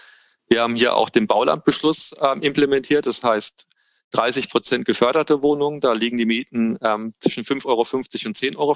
[0.47, 3.05] wir haben hier auch den Baulandbeschluss ähm, implementiert.
[3.05, 3.67] Das heißt,
[4.11, 8.75] 30 Prozent geförderte Wohnungen, da liegen die Mieten ähm, zwischen 5,50 Euro und 10,50 Euro.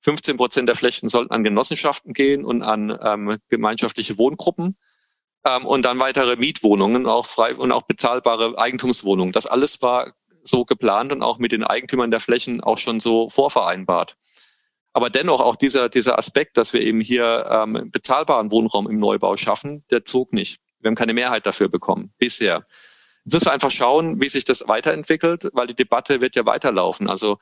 [0.00, 4.76] 15 Prozent der Flächen sollten an Genossenschaften gehen und an ähm, gemeinschaftliche Wohngruppen.
[5.44, 9.32] Ähm, und dann weitere Mietwohnungen, auch frei und auch bezahlbare Eigentumswohnungen.
[9.32, 10.12] Das alles war
[10.42, 14.16] so geplant und auch mit den Eigentümern der Flächen auch schon so vorvereinbart.
[14.92, 19.36] Aber dennoch auch dieser, dieser Aspekt, dass wir eben hier ähm, bezahlbaren Wohnraum im Neubau
[19.36, 20.60] schaffen, der zog nicht.
[20.80, 22.66] Wir haben keine Mehrheit dafür bekommen bisher.
[23.24, 27.08] Jetzt müssen wir einfach schauen, wie sich das weiterentwickelt, weil die Debatte wird ja weiterlaufen.
[27.08, 27.38] Also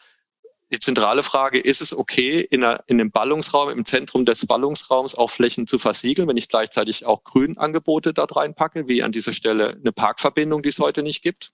[0.72, 5.16] die zentrale Frage, ist es okay, in, einer, in einem Ballungsraum, im Zentrum des Ballungsraums
[5.16, 9.70] auch Flächen zu versiegeln, wenn ich gleichzeitig auch Grünangebote dort reinpacke, wie an dieser Stelle
[9.70, 11.52] eine Parkverbindung, die es heute nicht gibt,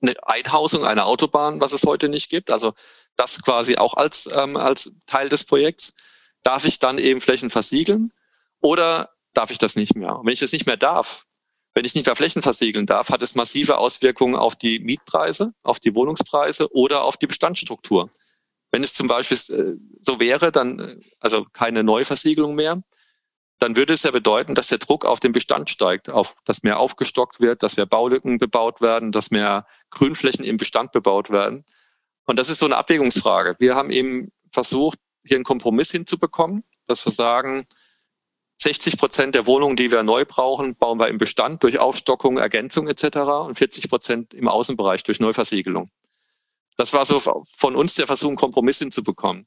[0.00, 2.72] eine Einhausung einer Autobahn, was es heute nicht gibt, also
[3.16, 5.94] das quasi auch als, ähm, als Teil des Projekts.
[6.42, 8.12] Darf ich dann eben Flächen versiegeln
[8.60, 10.18] oder darf ich das nicht mehr.
[10.18, 11.26] Und wenn ich das nicht mehr darf,
[11.74, 15.80] wenn ich nicht mehr Flächen versiegeln darf, hat es massive Auswirkungen auf die Mietpreise, auf
[15.80, 18.08] die Wohnungspreise oder auf die Bestandsstruktur.
[18.70, 22.78] Wenn es zum Beispiel äh, so wäre, dann, äh, also keine Neuversiegelung mehr,
[23.58, 26.78] dann würde es ja bedeuten, dass der Druck auf den Bestand steigt, auf, dass mehr
[26.78, 31.64] aufgestockt wird, dass mehr Baulücken bebaut werden, dass mehr Grünflächen im Bestand bebaut werden.
[32.26, 33.56] Und das ist so eine Abwägungsfrage.
[33.58, 37.66] Wir haben eben versucht, hier einen Kompromiss hinzubekommen, dass wir sagen,
[38.58, 42.88] 60 Prozent der Wohnungen, die wir neu brauchen, bauen wir im Bestand durch Aufstockung, Ergänzung
[42.88, 43.18] etc.
[43.46, 45.90] und 40 Prozent im Außenbereich durch Neuversiegelung.
[46.76, 49.46] Das war so von uns der Versuch, einen Kompromiss hinzubekommen.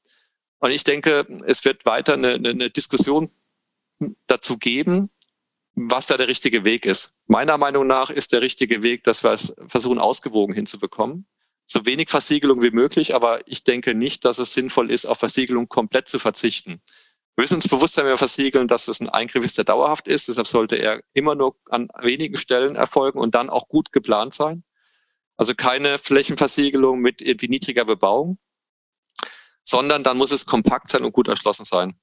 [0.60, 3.30] Und ich denke, es wird weiter eine, eine Diskussion
[4.28, 5.10] dazu geben,
[5.76, 7.14] was da der richtige Weg ist.
[7.28, 11.28] Meiner Meinung nach ist der richtige Weg, dass wir es versuchen, ausgewogen hinzubekommen.
[11.68, 15.68] So wenig Versiegelung wie möglich, aber ich denke nicht, dass es sinnvoll ist, auf Versiegelung
[15.68, 16.82] komplett zu verzichten.
[17.36, 20.08] Wir müssen uns bewusst sein, wenn wir versiegeln, dass es ein Eingriff ist, der dauerhaft
[20.08, 20.28] ist.
[20.28, 24.64] Deshalb sollte er immer nur an wenigen Stellen erfolgen und dann auch gut geplant sein.
[25.36, 28.40] Also keine Flächenversiegelung mit irgendwie niedriger Bebauung,
[29.64, 32.00] sondern dann muss es kompakt sein und gut erschlossen sein.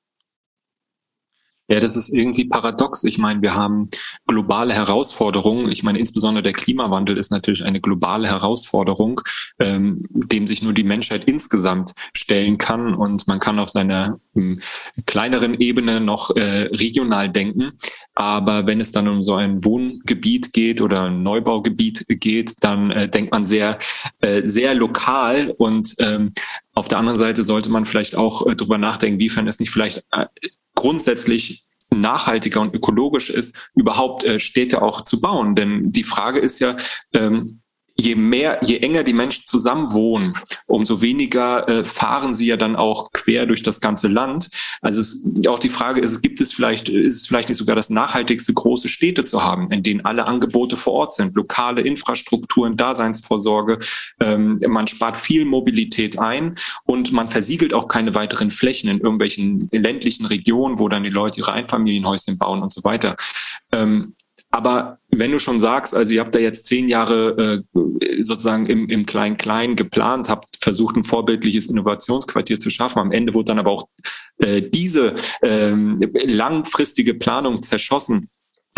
[1.67, 3.05] Ja, das ist irgendwie paradox.
[3.05, 3.89] Ich meine, wir haben
[4.27, 5.73] globale Herausforderungen.
[5.73, 9.23] Ich meine, insbesondere der Klimawandel ist natürlich eine globale Herausforderung,
[9.59, 12.95] ähm, dem sich nur die Menschheit insgesamt stellen kann.
[12.95, 14.61] Und man kann auf seiner ähm,
[15.07, 17.73] kleineren Ebene noch äh, regional denken.
[18.15, 23.09] Aber wenn es dann um so ein Wohngebiet geht oder ein Neubaugebiet geht, dann äh,
[23.09, 23.79] denkt man sehr,
[24.21, 25.55] äh, sehr lokal.
[25.57, 26.35] Und ähm,
[26.75, 30.05] auf der anderen Seite sollte man vielleicht auch äh, darüber nachdenken, wiefern es nicht vielleicht
[30.13, 30.27] äh,
[30.75, 35.55] grundsätzlich nachhaltiger und ökologisch ist, überhaupt äh, Städte auch zu bauen.
[35.55, 36.77] Denn die Frage ist ja,
[37.13, 37.61] ähm,
[37.97, 40.33] je mehr, je enger die Menschen zusammen wohnen,
[40.67, 44.51] umso weniger äh, fahren sie ja dann auch quer durch das ganze Land.
[44.81, 47.91] Also es, auch die Frage ist, gibt es vielleicht, ist es vielleicht nicht sogar das
[47.91, 53.79] nachhaltigste, große Städte zu haben, in denen alle Angebote vor Ort sind, lokale Infrastrukturen, Daseinsvorsorge.
[54.21, 59.69] Ähm, man spart viel Mobilität ein und man versiegelt auch keine weiteren Flächen in irgendwelchen
[59.71, 63.17] ländlichen Regionen, wo dann die Leute ihre Einfamilienhäuschen bauen und so weiter.
[63.71, 64.15] Ähm,
[64.55, 68.89] aber wenn du schon sagst, also ihr habt da jetzt zehn Jahre äh, sozusagen im,
[68.89, 73.01] im Klein-Klein geplant, habt versucht, ein vorbildliches Innovationsquartier zu schaffen.
[73.01, 73.89] Am Ende wurde dann aber auch
[74.39, 78.31] äh, diese ähm, langfristige Planung zerschossen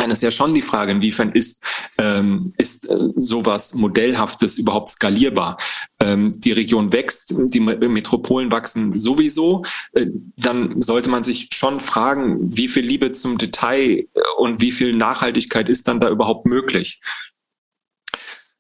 [0.07, 1.61] dann ist ja schon die Frage, inwiefern ist,
[1.99, 5.57] ähm, ist äh, sowas Modellhaftes überhaupt skalierbar?
[5.99, 9.65] Ähm, die Region wächst, die Metropolen wachsen sowieso.
[9.95, 14.07] Äh, dann sollte man sich schon fragen, wie viel Liebe zum Detail äh,
[14.39, 17.01] und wie viel Nachhaltigkeit ist dann da überhaupt möglich?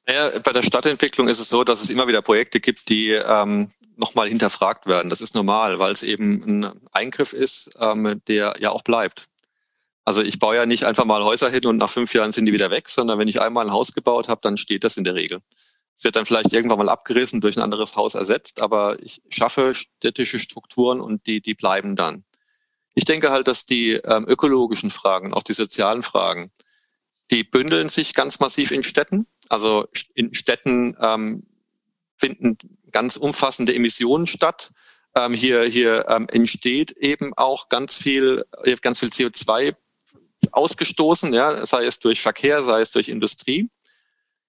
[0.04, 3.70] Naja, bei der Stadtentwicklung ist es so, dass es immer wieder Projekte gibt, die ähm,
[3.96, 5.10] nochmal hinterfragt werden.
[5.10, 9.28] Das ist normal, weil es eben ein Eingriff ist, ähm, der ja auch bleibt.
[10.06, 12.52] Also ich baue ja nicht einfach mal Häuser hin und nach fünf Jahren sind die
[12.52, 15.16] wieder weg, sondern wenn ich einmal ein Haus gebaut habe, dann steht das in der
[15.16, 15.40] Regel.
[15.98, 19.74] Es wird dann vielleicht irgendwann mal abgerissen, durch ein anderes Haus ersetzt, aber ich schaffe
[19.74, 22.24] städtische Strukturen und die, die bleiben dann.
[22.94, 26.52] Ich denke halt, dass die ähm, ökologischen Fragen, auch die sozialen Fragen,
[27.32, 29.26] die bündeln sich ganz massiv in Städten.
[29.48, 31.48] Also in Städten ähm,
[32.16, 32.58] finden
[32.92, 34.70] ganz umfassende Emissionen statt.
[35.16, 38.44] Ähm, hier hier ähm, entsteht eben auch ganz viel,
[38.82, 39.74] ganz viel CO2
[40.52, 43.70] ausgestoßen, ja, sei es durch Verkehr, sei es durch Industrie.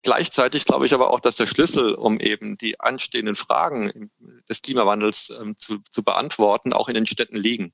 [0.04, 4.12] Gleichzeitig glaube ich aber auch, dass der Schlüssel, um eben die anstehenden Fragen
[4.48, 7.74] des Klimawandels ähm, zu, zu beantworten, auch in den Städten liegen.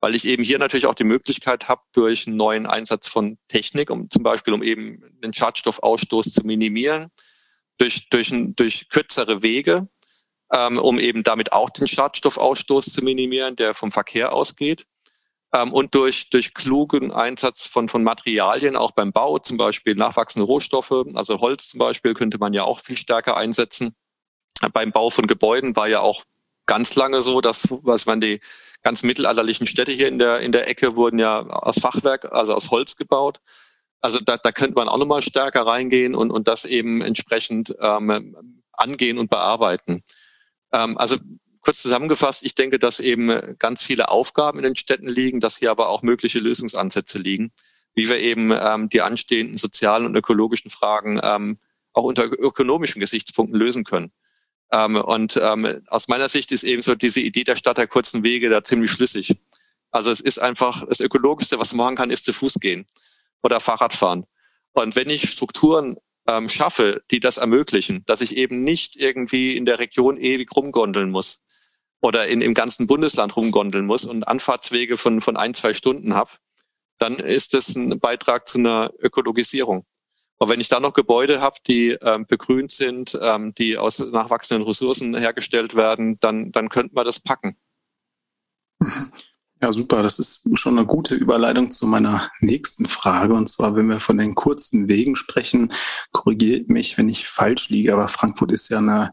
[0.00, 3.90] Weil ich eben hier natürlich auch die Möglichkeit habe, durch einen neuen Einsatz von Technik,
[3.90, 7.10] um zum Beispiel um eben den Schadstoffausstoß zu minimieren,
[7.78, 9.88] durch, durch, durch kürzere Wege,
[10.52, 14.86] ähm, um eben damit auch den Schadstoffausstoß zu minimieren, der vom Verkehr ausgeht
[15.52, 20.46] ähm, und durch, durch klugen Einsatz von, von Materialien, auch beim Bau, zum Beispiel nachwachsende
[20.46, 23.94] Rohstoffe, also Holz zum Beispiel könnte man ja auch viel stärker einsetzen.
[24.72, 26.22] Beim Bau von Gebäuden war ja auch
[26.66, 28.40] ganz lange so, dass was man die
[28.82, 32.70] ganz mittelalterlichen Städte hier in der, in der Ecke wurden ja aus Fachwerk, also aus
[32.70, 33.40] Holz gebaut.
[34.00, 38.58] Also da, da könnte man auch nochmal stärker reingehen und, und das eben entsprechend ähm,
[38.72, 40.02] angehen und bearbeiten.
[40.72, 41.16] Ähm, also
[41.62, 45.70] kurz zusammengefasst, ich denke, dass eben ganz viele Aufgaben in den Städten liegen, dass hier
[45.70, 47.50] aber auch mögliche Lösungsansätze liegen,
[47.94, 51.58] wie wir eben ähm, die anstehenden sozialen und ökologischen Fragen ähm,
[51.92, 54.12] auch unter ökonomischen Gesichtspunkten lösen können.
[54.72, 58.22] Ähm, und ähm, aus meiner Sicht ist eben so diese Idee der Stadt der kurzen
[58.22, 59.36] Wege da ziemlich schlüssig.
[59.90, 62.86] Also es ist einfach das Ökologischste, was man machen kann, ist zu Fuß gehen
[63.42, 64.24] oder Fahrrad fahren.
[64.72, 65.96] Und wenn ich Strukturen
[66.26, 71.10] ähm, schaffe, die das ermöglichen, dass ich eben nicht irgendwie in der Region ewig rumgondeln
[71.10, 71.40] muss,
[72.02, 76.32] oder in, im ganzen Bundesland rumgondeln muss und Anfahrtswege von, von ein, zwei Stunden habe,
[76.98, 79.84] dann ist das ein Beitrag zu einer Ökologisierung.
[80.38, 84.66] Aber wenn ich da noch Gebäude habe, die ähm, begrünt sind, ähm, die aus nachwachsenden
[84.66, 87.56] Ressourcen hergestellt werden, dann, dann könnte man das packen.
[89.62, 90.02] Ja, super.
[90.02, 93.34] Das ist schon eine gute Überleitung zu meiner nächsten Frage.
[93.34, 95.72] Und zwar, wenn wir von den kurzen Wegen sprechen,
[96.10, 99.12] korrigiert mich, wenn ich falsch liege, aber Frankfurt ist ja eine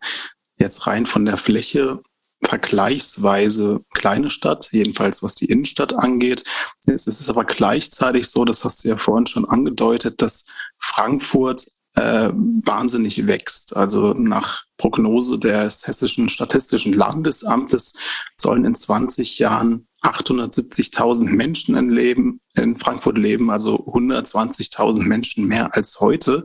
[0.55, 2.01] jetzt rein von der Fläche
[2.43, 6.43] vergleichsweise kleine Stadt, jedenfalls was die Innenstadt angeht.
[6.85, 10.45] Es ist aber gleichzeitig so, das hast du ja vorhin schon angedeutet, dass
[10.77, 11.65] Frankfurt
[11.95, 13.75] äh, wahnsinnig wächst.
[13.75, 17.93] Also nach Prognose des Hessischen Statistischen Landesamtes
[18.35, 25.75] sollen in 20 Jahren 870.000 Menschen in, Leben, in Frankfurt leben, also 120.000 Menschen mehr
[25.75, 26.43] als heute.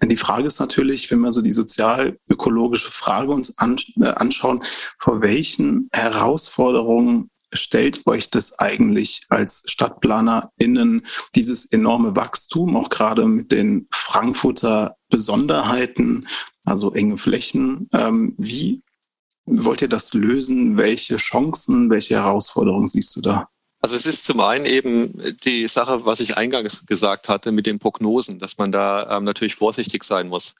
[0.00, 4.62] Denn die Frage ist natürlich, wenn wir so die sozial-ökologische Frage uns äh, anschauen,
[4.98, 13.52] vor welchen Herausforderungen stellt euch das eigentlich als StadtplanerInnen, dieses enorme Wachstum, auch gerade mit
[13.52, 16.26] den Frankfurter Besonderheiten,
[16.64, 17.88] also enge Flächen.
[17.92, 18.82] Ähm, wie
[19.46, 20.76] wollt ihr das lösen?
[20.76, 23.48] Welche Chancen, welche Herausforderungen siehst du da?
[23.80, 27.78] Also es ist zum einen eben die Sache, was ich eingangs gesagt hatte mit den
[27.78, 30.56] Prognosen, dass man da ähm, natürlich vorsichtig sein muss,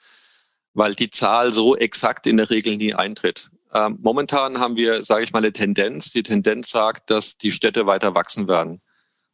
[0.75, 3.51] weil die Zahl so exakt in der Regel nie eintritt.
[3.75, 6.11] Ähm, momentan haben wir, sage ich mal, eine Tendenz.
[6.11, 8.81] Die Tendenz sagt, dass die Städte weiter wachsen werden.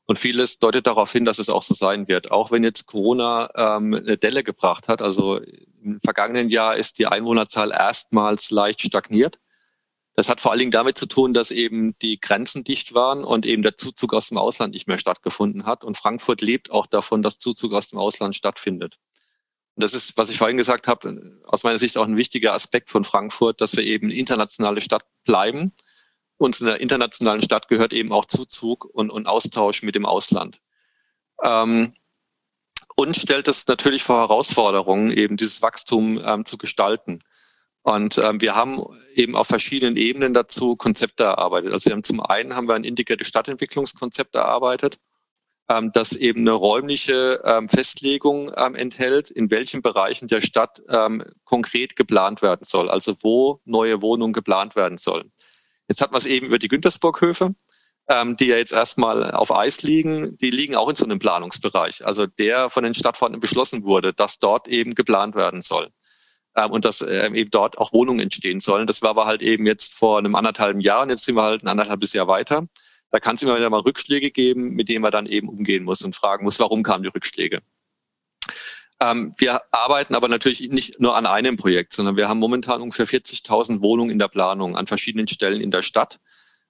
[0.07, 2.30] Und vieles deutet darauf hin, dass es auch so sein wird.
[2.30, 5.03] Auch wenn jetzt Corona ähm, eine Delle gebracht hat.
[5.03, 5.41] Also
[5.82, 9.39] im vergangenen Jahr ist die Einwohnerzahl erstmals leicht stagniert.
[10.16, 13.44] Das hat vor allen Dingen damit zu tun, dass eben die Grenzen dicht waren und
[13.46, 15.82] eben der Zuzug aus dem Ausland nicht mehr stattgefunden hat.
[15.82, 18.98] Und Frankfurt lebt auch davon, dass Zuzug aus dem Ausland stattfindet.
[19.74, 22.90] Und das ist, was ich vorhin gesagt habe, aus meiner Sicht auch ein wichtiger Aspekt
[22.90, 25.72] von Frankfurt, dass wir eben internationale Stadt bleiben.
[26.36, 30.60] Und zu einer internationalen Stadt gehört eben auch Zuzug und, und Austausch mit dem Ausland.
[31.42, 31.92] Ähm,
[32.94, 37.24] und stellt es natürlich vor Herausforderungen, eben dieses Wachstum ähm, zu gestalten.
[37.85, 38.82] Und ähm, wir haben
[39.14, 41.70] eben auf verschiedenen Ebenen dazu Konzepte erarbeitet.
[41.70, 44.99] Also wir haben zum einen haben wir ein integriertes Stadtentwicklungskonzept erarbeitet,
[45.68, 51.24] ähm, das eben eine räumliche ähm, Festlegung ähm, enthält, in welchen Bereichen der Stadt ähm,
[51.45, 55.30] konkret geplant werden soll, also wo neue Wohnungen geplant werden sollen.
[55.87, 57.55] Jetzt hat man es eben über die Güntersburghöfe,
[58.09, 62.07] ähm, die ja jetzt erstmal auf Eis liegen, die liegen auch in so einem Planungsbereich,
[62.07, 65.91] also der von den Stadtverwaltungen beschlossen wurde, dass dort eben geplant werden soll
[66.57, 68.86] ähm, und dass ähm, eben dort auch Wohnungen entstehen sollen.
[68.86, 71.62] Das war aber halt eben jetzt vor einem anderthalben Jahr und jetzt sind wir halt
[71.62, 72.66] ein anderthalbes Jahr weiter.
[73.11, 76.02] Da kann es immer wieder mal Rückschläge geben, mit denen man dann eben umgehen muss
[76.02, 77.61] und fragen muss, warum kamen die Rückschläge.
[79.00, 83.07] Ähm, wir arbeiten aber natürlich nicht nur an einem Projekt, sondern wir haben momentan ungefähr
[83.07, 86.20] 40.000 Wohnungen in der Planung an verschiedenen Stellen in der Stadt,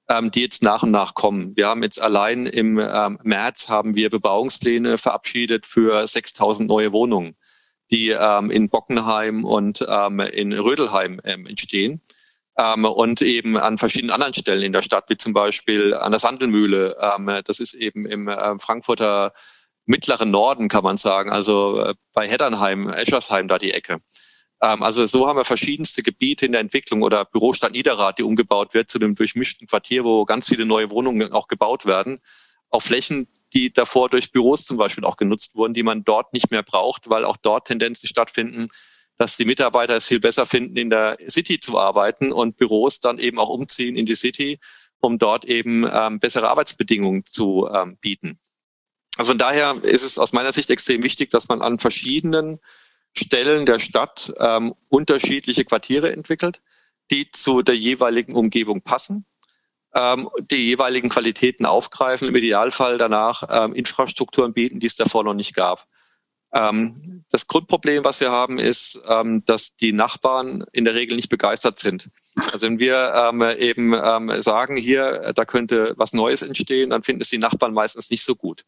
[0.09, 1.57] ähm, die jetzt nach und nach kommen.
[1.57, 7.37] Wir haben jetzt allein im ähm, März haben wir Bebauungspläne verabschiedet für 6.000 neue Wohnungen
[7.91, 12.01] die ähm, in Bockenheim und ähm, in Rödelheim ähm, entstehen.
[12.57, 16.20] Ähm, und eben an verschiedenen anderen Stellen in der Stadt, wie zum Beispiel an der
[16.20, 16.97] Sandelmühle.
[17.01, 19.32] Ähm, das ist eben im äh, Frankfurter
[19.87, 24.01] mittleren Norden, kann man sagen, also äh, bei Heddernheim, Eschersheim, da die Ecke.
[24.62, 28.72] Ähm, also so haben wir verschiedenste Gebiete in der Entwicklung oder Bürostadt Niederrad, die umgebaut
[28.72, 32.20] wird zu einem durchmischten Quartier, wo ganz viele neue Wohnungen auch gebaut werden,
[32.70, 36.51] auf Flächen, die davor durch Büros zum Beispiel auch genutzt wurden, die man dort nicht
[36.51, 38.69] mehr braucht, weil auch dort Tendenzen stattfinden,
[39.17, 43.19] dass die Mitarbeiter es viel besser finden, in der City zu arbeiten und Büros dann
[43.19, 44.59] eben auch umziehen in die City,
[45.01, 48.41] um dort eben ähm, bessere Arbeitsbedingungen zu ähm, bieten.
[49.17, 52.59] Also von daher ist es aus meiner Sicht extrem wichtig, dass man an verschiedenen
[53.17, 56.63] Stellen der Stadt ähm, unterschiedliche Quartiere entwickelt,
[57.13, 59.25] die zu der jeweiligen Umgebung passen
[59.95, 65.34] ähm, die jeweiligen Qualitäten aufgreifen, im Idealfall danach ähm, Infrastrukturen bieten, die es davor noch
[65.34, 65.86] nicht gab.
[66.53, 71.28] Ähm, das Grundproblem, was wir haben, ist, ähm, dass die Nachbarn in der Regel nicht
[71.28, 72.11] begeistert sind.
[72.53, 77.22] Also wenn wir ähm, eben ähm, sagen, hier, da könnte was Neues entstehen, dann finden
[77.22, 78.64] es die Nachbarn meistens nicht so gut,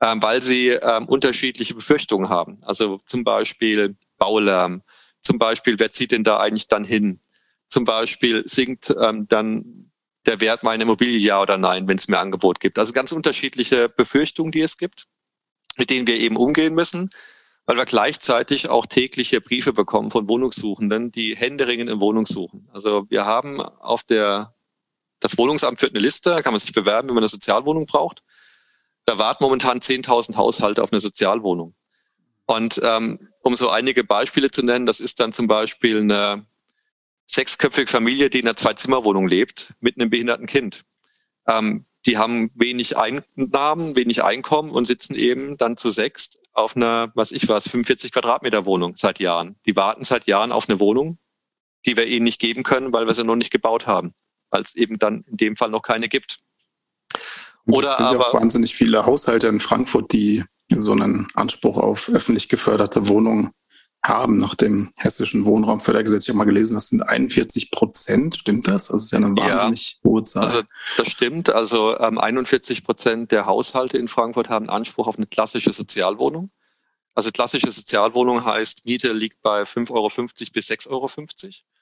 [0.00, 2.60] weil sie unterschiedliche Befürchtungen haben.
[2.66, 4.82] Also zum Beispiel Baulärm,
[5.22, 7.20] zum Beispiel, wer zieht denn da eigentlich dann hin?
[7.68, 9.87] Zum Beispiel sinkt ähm, dann
[10.28, 12.78] der Wert meiner Immobilie, ja oder nein, wenn es mehr Angebot gibt.
[12.78, 15.06] Also ganz unterschiedliche Befürchtungen, die es gibt,
[15.78, 17.10] mit denen wir eben umgehen müssen,
[17.64, 22.68] weil wir gleichzeitig auch tägliche Briefe bekommen von Wohnungssuchenden, die händeringend in Wohnung suchen.
[22.72, 24.54] Also wir haben auf der,
[25.20, 28.22] das Wohnungsamt führt eine Liste, da kann man sich bewerben, wenn man eine Sozialwohnung braucht.
[29.06, 31.74] Da warten momentan 10.000 Haushalte auf eine Sozialwohnung.
[32.44, 36.46] Und ähm, um so einige Beispiele zu nennen, das ist dann zum Beispiel eine
[37.28, 40.84] sechsköpfige Familie, die in einer Zwei-Zimmer-Wohnung lebt, mit einem behinderten Kind.
[41.46, 47.12] Ähm, die haben wenig Einnahmen, wenig Einkommen und sitzen eben dann zu sechs auf einer,
[47.14, 49.56] was ich weiß, 45 Quadratmeter Wohnung seit Jahren.
[49.66, 51.18] Die warten seit Jahren auf eine Wohnung,
[51.86, 54.14] die wir ihnen nicht geben können, weil wir sie noch nicht gebaut haben,
[54.50, 56.40] weil es eben dann in dem Fall noch keine gibt.
[57.66, 61.76] Oder es sind aber ja auch wahnsinnig viele Haushalte in Frankfurt, die so einen Anspruch
[61.76, 63.50] auf öffentlich geförderte Wohnungen
[64.04, 66.24] haben nach dem hessischen Wohnraumfördergesetz.
[66.24, 68.36] Ich habe mal gelesen, das sind 41 Prozent.
[68.36, 68.88] Stimmt das?
[68.88, 70.44] Das ist ja eine wahnsinnig ja, hohe Zahl.
[70.44, 70.62] Also
[70.96, 71.50] das stimmt.
[71.50, 76.50] Also ähm, 41 Prozent der Haushalte in Frankfurt haben Anspruch auf eine klassische Sozialwohnung.
[77.14, 80.08] Also klassische Sozialwohnung heißt, Miete liegt bei 5,50 Euro
[80.52, 81.10] bis 6,50 Euro.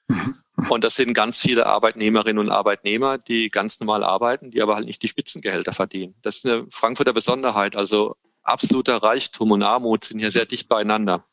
[0.08, 0.36] Mhm.
[0.70, 4.86] Und das sind ganz viele Arbeitnehmerinnen und Arbeitnehmer, die ganz normal arbeiten, die aber halt
[4.86, 6.14] nicht die Spitzengehälter verdienen.
[6.22, 7.76] Das ist eine Frankfurter Besonderheit.
[7.76, 11.26] Also absoluter Reichtum und Armut sind hier sehr dicht beieinander.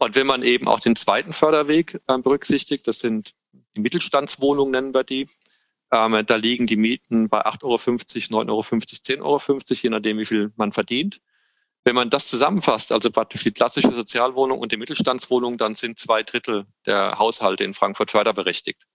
[0.00, 3.34] Und wenn man eben auch den zweiten Förderweg äh, berücksichtigt, das sind
[3.76, 5.28] die Mittelstandswohnungen, nennen wir die,
[5.92, 10.24] ähm, da liegen die Mieten bei 8,50 Euro, 9,50 Euro, 10,50 Euro, je nachdem, wie
[10.24, 11.20] viel man verdient.
[11.84, 16.22] Wenn man das zusammenfasst, also praktisch die klassische Sozialwohnung und die Mittelstandswohnung, dann sind zwei
[16.22, 18.86] Drittel der Haushalte in Frankfurt förderberechtigt.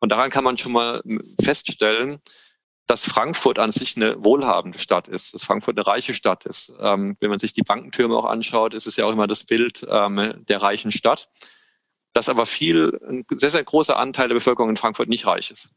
[0.00, 1.02] Und daran kann man schon mal
[1.40, 2.20] feststellen,
[2.88, 6.72] dass Frankfurt an sich eine wohlhabende Stadt ist, dass Frankfurt eine reiche Stadt ist.
[6.80, 9.86] Ähm, wenn man sich die Bankentürme auch anschaut, ist es ja auch immer das Bild
[9.88, 11.28] ähm, der reichen Stadt.
[12.14, 15.68] Dass aber viel, ein sehr, sehr großer Anteil der Bevölkerung in Frankfurt nicht reich ist.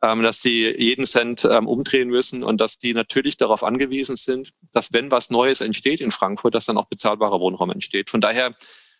[0.00, 4.52] Ähm, dass die jeden Cent ähm, umdrehen müssen und dass die natürlich darauf angewiesen sind,
[4.72, 8.10] dass wenn was Neues entsteht in Frankfurt, dass dann auch bezahlbarer Wohnraum entsteht.
[8.10, 8.54] Von daher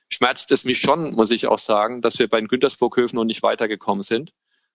[0.08, 3.44] schmerzt es mich schon, muss ich auch sagen, dass wir bei den Güntersburghöfen noch nicht
[3.44, 4.32] weitergekommen sind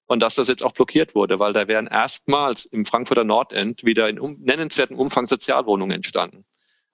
[0.10, 4.10] und dass das jetzt auch blockiert wurde, weil da wären erstmals im Frankfurter Nordend wieder
[4.10, 6.45] in um, nennenswerten Umfang Sozialwohnungen entstanden.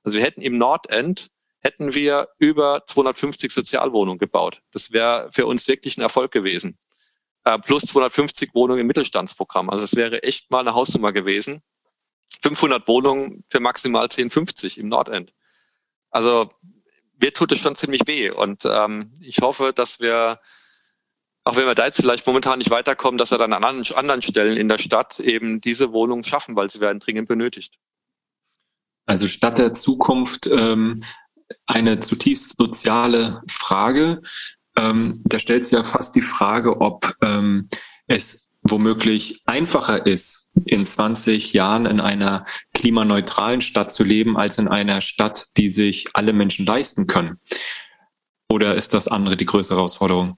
[0.03, 4.61] Also wir hätten im Nordend hätten wir über 250 Sozialwohnungen gebaut.
[4.71, 6.77] Das wäre für uns wirklich ein Erfolg gewesen.
[7.45, 9.69] Äh, plus 250 Wohnungen im Mittelstandsprogramm.
[9.69, 11.61] Also es wäre echt mal eine Hausnummer gewesen.
[12.43, 15.33] 500 Wohnungen für maximal 1050 im Nordend.
[16.11, 16.49] Also
[17.21, 20.41] mir tut es schon ziemlich weh und ähm, ich hoffe, dass wir
[21.45, 24.57] auch wenn wir da jetzt vielleicht momentan nicht weiterkommen, dass wir dann an anderen Stellen
[24.57, 27.75] in der Stadt eben diese Wohnungen schaffen, weil sie werden dringend benötigt.
[29.05, 31.03] Also Stadt der Zukunft ähm,
[31.67, 34.23] eine zutiefst soziale Frage.
[34.75, 37.69] Ähm, da stellt sich ja fast die Frage, ob ähm,
[38.07, 44.67] es womöglich einfacher ist, in 20 Jahren in einer klimaneutralen Stadt zu leben, als in
[44.67, 47.37] einer Stadt, die sich alle Menschen leisten können.
[48.49, 50.37] Oder ist das andere die größere Herausforderung?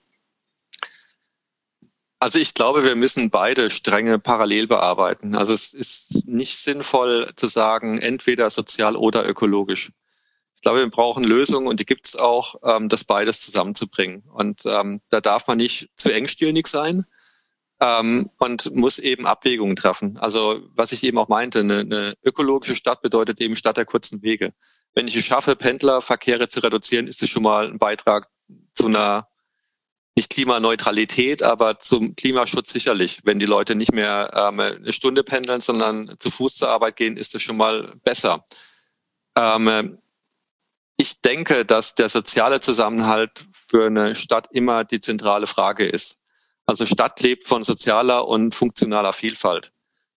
[2.19, 5.35] Also ich glaube, wir müssen beide Stränge parallel bearbeiten.
[5.35, 9.91] Also es ist nicht sinnvoll zu sagen, entweder sozial oder ökologisch.
[10.55, 14.23] Ich glaube, wir brauchen Lösungen und die gibt es auch, ähm, das beides zusammenzubringen.
[14.33, 17.05] Und ähm, da darf man nicht zu engstirnig sein
[17.79, 20.17] ähm, und muss eben Abwägungen treffen.
[20.17, 24.23] Also was ich eben auch meinte, eine, eine ökologische Stadt bedeutet eben Stadt der kurzen
[24.23, 24.53] Wege.
[24.95, 28.29] Wenn ich es schaffe, Pendlerverkehre zu reduzieren, ist es schon mal ein Beitrag
[28.73, 29.27] zu einer
[30.17, 33.21] nicht Klimaneutralität, aber zum Klimaschutz sicherlich.
[33.23, 37.15] Wenn die Leute nicht mehr ähm, eine Stunde pendeln, sondern zu Fuß zur Arbeit gehen,
[37.15, 38.43] ist es schon mal besser.
[39.37, 39.99] Ähm,
[40.97, 46.17] ich denke, dass der soziale Zusammenhalt für eine Stadt immer die zentrale Frage ist.
[46.65, 49.71] Also Stadt lebt von sozialer und funktionaler Vielfalt.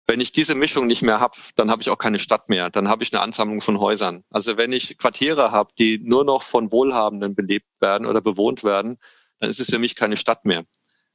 [0.08, 2.70] Wenn ich diese Mischung nicht mehr habe, dann habe ich auch keine Stadt mehr.
[2.70, 4.24] Dann habe ich eine Ansammlung von Häusern.
[4.32, 8.98] Also wenn ich Quartiere habe, die nur noch von Wohlhabenden belebt werden oder bewohnt werden,
[9.40, 10.66] dann ist es für mich keine Stadt mehr.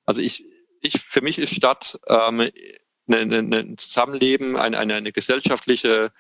[0.04, 0.44] Also ich,
[0.80, 2.52] ich für mich ist Stadt ähm, ein
[3.08, 6.12] eine, eine Zusammenleben, eine, eine, eine gesellschaftliche,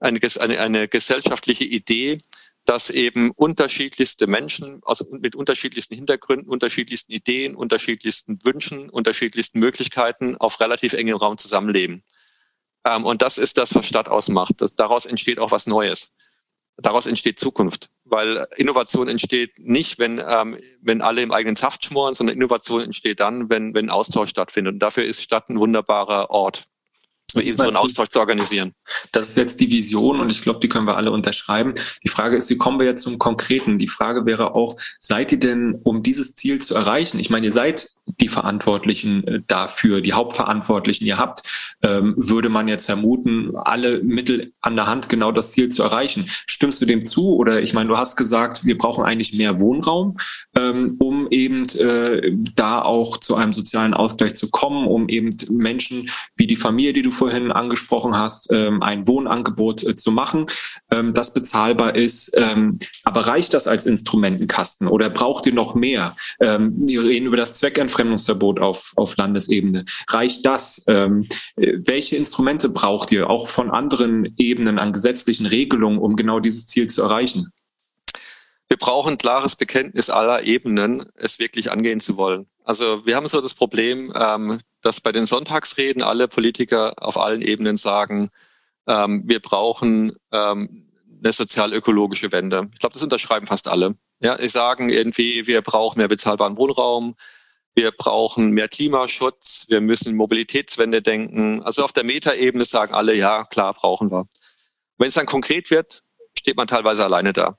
[0.00, 2.20] eine, eine, eine gesellschaftliche Idee,
[2.64, 10.60] dass eben unterschiedlichste Menschen also mit unterschiedlichsten Hintergründen, unterschiedlichsten Ideen, unterschiedlichsten Wünschen, unterschiedlichsten Möglichkeiten auf
[10.60, 12.02] relativ engem Raum zusammenleben.
[12.84, 14.54] Ähm, und das ist das, was Stadt ausmacht.
[14.58, 16.12] Das, daraus entsteht auch was Neues
[16.76, 17.90] daraus entsteht Zukunft.
[18.04, 23.20] Weil Innovation entsteht nicht, wenn, ähm, wenn alle im eigenen Saft schmoren, sondern Innovation entsteht
[23.20, 24.74] dann, wenn, wenn Austausch stattfindet.
[24.74, 26.68] Und dafür ist Stadt ein wunderbarer Ort
[27.34, 28.72] so einen Austausch zu organisieren.
[29.12, 31.74] Das ist jetzt die Vision und ich glaube, die können wir alle unterschreiben.
[32.02, 33.78] Die Frage ist, wie kommen wir jetzt zum Konkreten?
[33.78, 37.18] Die Frage wäre auch, seid ihr denn, um dieses Ziel zu erreichen?
[37.18, 37.88] Ich meine, ihr seid
[38.20, 41.42] die Verantwortlichen äh, dafür, die Hauptverantwortlichen ihr habt,
[41.82, 46.26] ähm, würde man jetzt vermuten, alle Mittel an der Hand, genau das Ziel zu erreichen.
[46.46, 47.34] Stimmst du dem zu?
[47.34, 50.18] Oder ich meine, du hast gesagt, wir brauchen eigentlich mehr Wohnraum,
[50.54, 56.10] ähm, um eben äh, da auch zu einem sozialen Ausgleich zu kommen, um eben Menschen
[56.36, 60.44] wie die Familie, die du vorhin angesprochen hast, ähm, ein Wohnangebot äh, zu machen,
[60.90, 62.36] ähm, das bezahlbar ist.
[62.36, 66.14] Ähm, aber reicht das als Instrumentenkasten oder braucht ihr noch mehr?
[66.38, 69.84] Wir reden über das Zweckentfremdungsverbot auf, auf Landesebene.
[70.08, 70.86] Reicht das?
[70.86, 71.08] Äh,
[71.56, 76.88] welche Instrumente braucht ihr auch von anderen Ebenen an gesetzlichen Regelungen, um genau dieses Ziel
[76.88, 77.53] zu erreichen?
[78.68, 82.46] Wir brauchen klares Bekenntnis aller Ebenen, es wirklich angehen zu wollen.
[82.64, 87.42] Also wir haben so das Problem, ähm, dass bei den Sonntagsreden alle Politiker auf allen
[87.42, 88.30] Ebenen sagen,
[88.86, 90.90] ähm, wir brauchen ähm,
[91.22, 92.68] eine sozial-ökologische Wende.
[92.72, 93.96] Ich glaube, das unterschreiben fast alle.
[94.20, 97.14] Ja, die sagen irgendwie, wir brauchen mehr bezahlbaren Wohnraum,
[97.74, 101.62] wir brauchen mehr Klimaschutz, wir müssen Mobilitätswende denken.
[101.62, 104.26] Also auf der Metaebene sagen alle, ja, klar, brauchen wir.
[104.96, 106.02] Wenn es dann konkret wird,
[106.38, 107.58] steht man teilweise alleine da.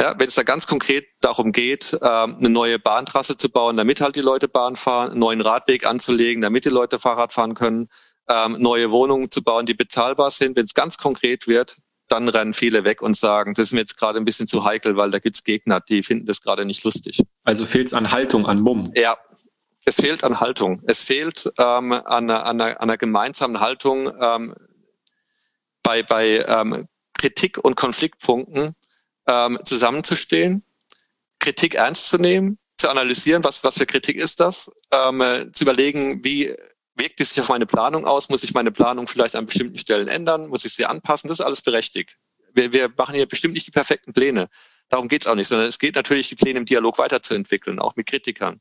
[0.00, 4.00] Ja, wenn es da ganz konkret darum geht, ähm, eine neue Bahntrasse zu bauen, damit
[4.00, 7.88] halt die Leute Bahn fahren, einen neuen Radweg anzulegen, damit die Leute Fahrrad fahren können,
[8.28, 10.56] ähm, neue Wohnungen zu bauen, die bezahlbar sind.
[10.56, 13.98] Wenn es ganz konkret wird, dann rennen viele weg und sagen, das ist mir jetzt
[13.98, 17.20] gerade ein bisschen zu heikel, weil da gibt's Gegner, die finden das gerade nicht lustig.
[17.44, 18.92] Also fehlt es an Haltung, an Mumm.
[18.94, 19.18] Ja,
[19.84, 20.80] es fehlt an Haltung.
[20.86, 24.54] Es fehlt ähm, an, einer, an, einer, an einer gemeinsamen Haltung ähm,
[25.82, 28.76] bei, bei ähm, Kritik und Konfliktpunkten
[29.28, 30.64] ähm, zusammenzustehen,
[31.38, 36.24] Kritik ernst zu nehmen, zu analysieren, was, was für Kritik ist das, ähm, zu überlegen,
[36.24, 36.56] wie,
[36.98, 38.28] wirkt es sich auf meine Planung aus?
[38.28, 40.48] Muss ich meine Planung vielleicht an bestimmten Stellen ändern?
[40.48, 41.28] Muss ich sie anpassen?
[41.28, 42.16] Das ist alles berechtigt.
[42.54, 44.48] Wir, wir machen hier bestimmt nicht die perfekten Pläne.
[44.88, 47.94] Darum geht es auch nicht, sondern es geht natürlich, die Pläne im Dialog weiterzuentwickeln, auch
[47.96, 48.60] mit Kritikern.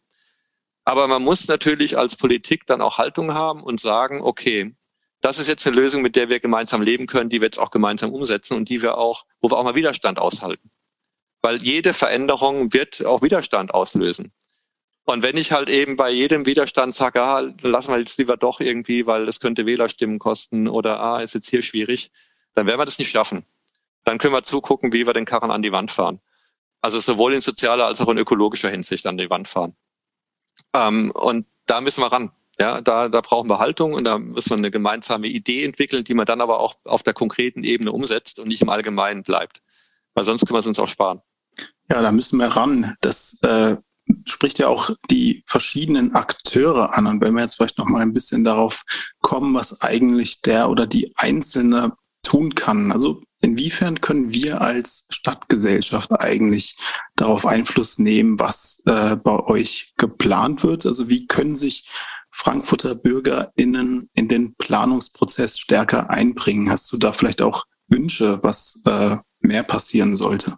[0.84, 4.76] Aber man muss natürlich als Politik dann auch Haltung haben und sagen, okay,
[5.22, 7.72] das ist jetzt eine Lösung, mit der wir gemeinsam leben können, die wir jetzt auch
[7.72, 10.70] gemeinsam umsetzen und die wir auch, wo wir auch mal Widerstand aushalten.
[11.41, 14.32] Weil jede Veränderung wird auch Widerstand auslösen.
[15.05, 18.59] Und wenn ich halt eben bei jedem Widerstand sage, ah, lassen wir jetzt lieber doch
[18.59, 22.11] irgendwie, weil das könnte Wählerstimmen kosten oder ah, ist jetzt hier schwierig,
[22.55, 23.45] dann werden wir das nicht schaffen.
[24.03, 26.20] Dann können wir zugucken, wie wir den Karren an die Wand fahren.
[26.82, 29.76] Also sowohl in sozialer als auch in ökologischer Hinsicht an die Wand fahren.
[30.74, 32.32] Ähm, und da müssen wir ran.
[32.60, 36.16] Ja, da, da brauchen wir Haltung und da müssen wir eine gemeinsame Idee entwickeln, die
[36.16, 39.62] man dann aber auch auf der konkreten Ebene umsetzt und nicht im Allgemeinen bleibt.
[40.16, 41.22] Weil sonst können wir es uns auch sparen.
[41.91, 42.95] Ja, da müssen wir ran.
[43.01, 43.76] Das äh,
[44.26, 47.05] spricht ja auch die verschiedenen Akteure an.
[47.05, 48.84] Und wenn wir jetzt vielleicht noch mal ein bisschen darauf
[49.22, 51.93] kommen, was eigentlich der oder die Einzelne
[52.24, 52.91] tun kann.
[52.91, 56.76] Also inwiefern können wir als Stadtgesellschaft eigentlich
[57.16, 60.86] darauf Einfluss nehmen, was äh, bei euch geplant wird?
[60.86, 61.89] Also wie können sich
[62.38, 66.70] Frankfurter BürgerInnen in den Planungsprozess stärker einbringen?
[66.70, 70.56] Hast du da vielleicht auch Wünsche, was äh, mehr passieren sollte?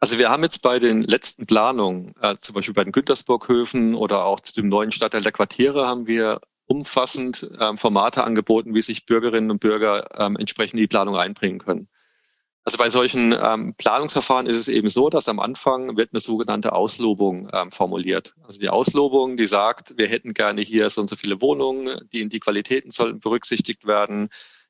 [0.00, 4.24] Also wir haben jetzt bei den letzten Planungen, äh, zum Beispiel bei den Güntersburghöfen oder
[4.24, 9.04] auch zu dem neuen Stadtteil der Quartiere, haben wir umfassend ähm, Formate angeboten, wie sich
[9.04, 11.88] Bürgerinnen und Bürger ähm, entsprechend in die Planung einbringen können.
[12.70, 16.72] Also bei solchen ähm, Planungsverfahren ist es eben so, dass am Anfang wird eine sogenannte
[16.72, 18.36] Auslobung ähm, formuliert.
[18.44, 22.20] Also die Auslobung, die sagt, wir hätten gerne hier so und so viele Wohnungen, die
[22.20, 24.28] in die Qualitäten sollten berücksichtigt werden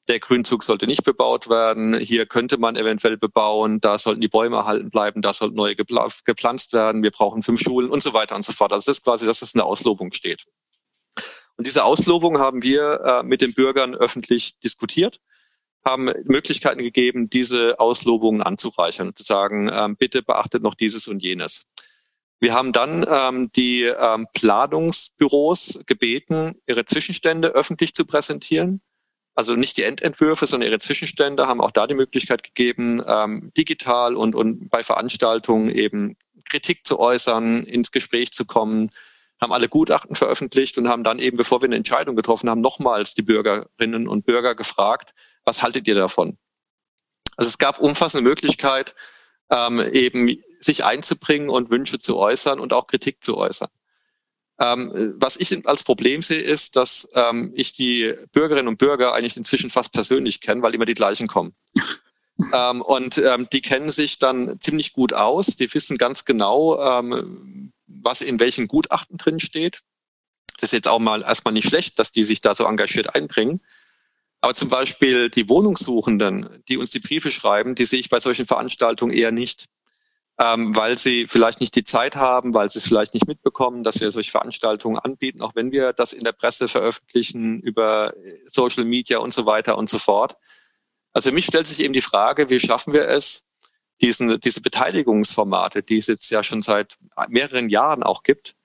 [0.09, 4.57] der Grünzug sollte nicht bebaut werden, hier könnte man eventuell bebauen, da sollten die Bäume
[4.57, 8.43] erhalten bleiben, da sollten neue gepflanzt werden, wir brauchen fünf Schulen und so weiter und
[8.43, 8.73] so fort.
[8.73, 10.47] Also das ist quasi, dass es in der Auslobung steht.
[11.57, 15.21] Und diese Auslobung haben wir äh, mit den Bürgern öffentlich diskutiert,
[15.85, 21.22] haben Möglichkeiten gegeben, diese Auslobungen anzureichern und zu sagen, ähm, bitte beachtet noch dieses und
[21.22, 21.64] jenes.
[22.39, 28.81] Wir haben dann ähm, die ähm, Planungsbüros gebeten, ihre Zwischenstände öffentlich zu präsentieren
[29.35, 34.14] also nicht die Endentwürfe, sondern ihre Zwischenstände haben auch da die Möglichkeit gegeben, ähm, digital
[34.14, 36.16] und, und bei Veranstaltungen eben
[36.49, 38.91] Kritik zu äußern, ins Gespräch zu kommen,
[39.41, 43.14] haben alle Gutachten veröffentlicht und haben dann eben, bevor wir eine Entscheidung getroffen haben, nochmals
[43.14, 45.14] die Bürgerinnen und Bürger gefragt,
[45.51, 46.39] was haltet ihr davon?
[47.37, 48.95] Also es gab umfassende Möglichkeit,
[49.51, 53.69] ähm, eben sich einzubringen und Wünsche zu äußern und auch Kritik zu äußern.
[54.61, 59.37] Ähm, was ich als Problem sehe, ist, dass ähm, ich die Bürgerinnen und Bürger eigentlich
[59.37, 61.57] inzwischen fast persönlich kenne, weil immer die gleichen kommen.
[62.55, 65.47] ähm, und ähm, die kennen sich dann ziemlich gut aus.
[65.47, 69.81] Die wissen ganz genau, ähm, was in welchen Gutachten drin steht.
[70.61, 73.63] Das ist jetzt auch mal erstmal nicht schlecht, dass die sich da so engagiert einbringen.
[74.41, 78.47] Aber zum Beispiel die Wohnungssuchenden, die uns die Briefe schreiben, die sehe ich bei solchen
[78.47, 79.68] Veranstaltungen eher nicht
[80.41, 84.01] ähm, weil sie vielleicht nicht die Zeit haben, weil sie es vielleicht nicht mitbekommen, dass
[84.01, 88.14] wir solche Veranstaltungen anbieten, auch wenn wir das in der Presse veröffentlichen über
[88.47, 90.38] Social Media und so weiter und so fort.
[91.12, 93.45] Also für mich stellt sich eben die Frage, wie schaffen wir es,
[94.01, 96.97] diesen, diese Beteiligungsformate, die es jetzt ja schon seit
[97.28, 98.57] mehreren Jahren auch gibt,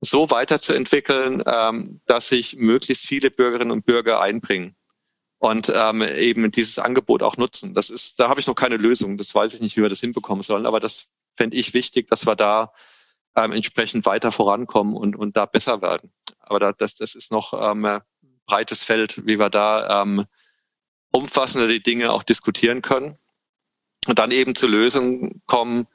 [0.00, 4.76] so weiterzuentwickeln, ähm, dass sich möglichst viele Bürgerinnen und Bürger einbringen
[5.42, 7.74] und ähm, eben dieses Angebot auch nutzen.
[7.74, 9.16] Das ist, da habe ich noch keine Lösung.
[9.16, 12.26] Das weiß ich nicht, wie wir das hinbekommen sollen, aber das fände ich wichtig, dass
[12.26, 12.72] wir da
[13.34, 16.12] ähm, entsprechend weiter vorankommen und, und da besser werden.
[16.38, 18.00] Aber da, das, das ist noch ähm,
[18.46, 20.26] breites Feld, wie wir da ähm,
[21.10, 23.18] umfassender die Dinge auch diskutieren können
[24.06, 25.88] und dann eben zu Lösungen kommen,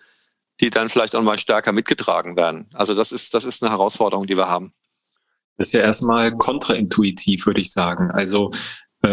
[0.60, 2.70] die dann vielleicht auch mal stärker mitgetragen werden.
[2.74, 4.74] Also das ist, das ist eine Herausforderung, die wir haben.
[5.56, 8.12] Das ist ja erstmal kontraintuitiv, würde ich sagen.
[8.12, 8.52] Also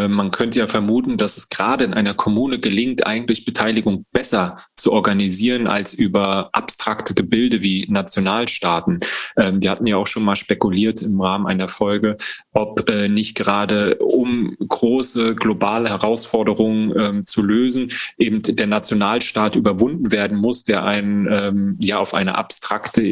[0.09, 4.93] man könnte ja vermuten, dass es gerade in einer Kommune gelingt, eigentlich Beteiligung besser zu
[4.93, 8.99] organisieren als über abstrakte Gebilde wie Nationalstaaten.
[9.37, 12.17] Ähm, wir hatten ja auch schon mal spekuliert im Rahmen einer Folge,
[12.53, 20.13] ob äh, nicht gerade um große globale Herausforderungen ähm, zu lösen, eben der Nationalstaat überwunden
[20.13, 23.05] werden muss, der ein, ähm, ja auf eine abstrakte,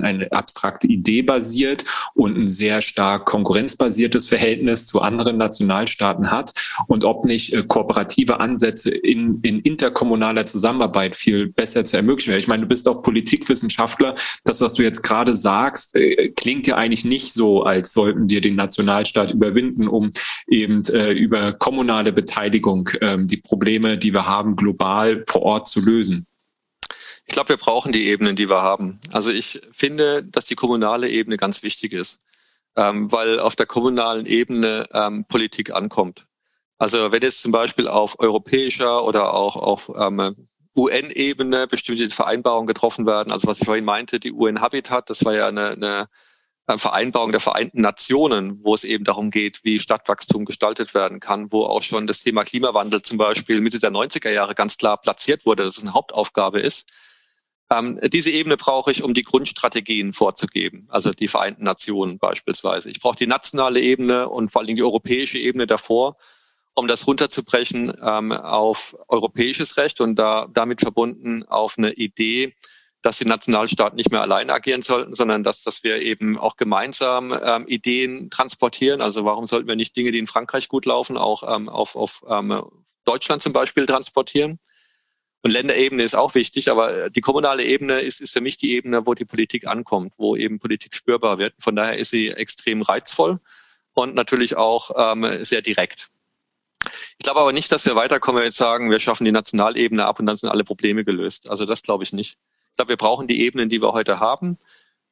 [0.00, 6.52] eine abstrakte Idee basiert und ein sehr stark konkurrenzbasiertes Verhältnis zu anderen Nationalstaaten Mitgliedstaaten hat
[6.86, 12.40] und ob nicht äh, kooperative Ansätze in, in interkommunaler Zusammenarbeit viel besser zu ermöglichen wäre.
[12.40, 14.16] Ich meine, du bist auch Politikwissenschaftler.
[14.44, 18.40] Das, was du jetzt gerade sagst, äh, klingt ja eigentlich nicht so, als sollten wir
[18.40, 20.12] den Nationalstaat überwinden, um
[20.48, 25.80] eben äh, über kommunale Beteiligung ähm, die Probleme, die wir haben, global vor Ort zu
[25.80, 26.26] lösen.
[27.26, 28.98] Ich glaube, wir brauchen die Ebenen, die wir haben.
[29.12, 32.18] Also ich finde, dass die kommunale Ebene ganz wichtig ist.
[32.76, 36.26] Ähm, weil auf der kommunalen Ebene ähm, Politik ankommt.
[36.78, 43.06] Also wenn jetzt zum Beispiel auf europäischer oder auch auf ähm, UN-Ebene bestimmte Vereinbarungen getroffen
[43.06, 46.08] werden, also was ich vorhin meinte, die UN-Habitat, das war ja eine, eine
[46.78, 51.64] Vereinbarung der Vereinten Nationen, wo es eben darum geht, wie Stadtwachstum gestaltet werden kann, wo
[51.64, 55.64] auch schon das Thema Klimawandel zum Beispiel Mitte der 90er Jahre ganz klar platziert wurde,
[55.64, 56.92] dass es eine Hauptaufgabe ist.
[57.72, 62.90] Ähm, diese Ebene brauche ich, um die Grundstrategien vorzugeben, also die Vereinten Nationen beispielsweise.
[62.90, 66.16] Ich brauche die nationale Ebene und vor allen Dingen die europäische Ebene davor,
[66.74, 72.54] um das runterzubrechen ähm, auf europäisches Recht und da damit verbunden auf eine Idee,
[73.02, 77.32] dass die Nationalstaaten nicht mehr alleine agieren sollten, sondern dass, dass wir eben auch gemeinsam
[77.42, 79.00] ähm, Ideen transportieren.
[79.00, 82.22] Also warum sollten wir nicht Dinge, die in Frankreich gut laufen, auch ähm, auf, auf
[82.28, 82.62] ähm,
[83.04, 84.58] Deutschland zum Beispiel transportieren?
[85.42, 89.06] Und Länderebene ist auch wichtig, aber die kommunale Ebene ist, ist für mich die Ebene,
[89.06, 91.54] wo die Politik ankommt, wo eben Politik spürbar wird.
[91.58, 93.40] Von daher ist sie extrem reizvoll
[93.94, 96.10] und natürlich auch ähm, sehr direkt.
[97.18, 100.04] Ich glaube aber nicht, dass wir weiterkommen, wenn wir jetzt sagen, wir schaffen die Nationalebene
[100.04, 101.48] ab und dann sind alle Probleme gelöst.
[101.48, 102.38] Also das glaube ich nicht.
[102.70, 104.56] Ich glaube, wir brauchen die Ebenen, die wir heute haben.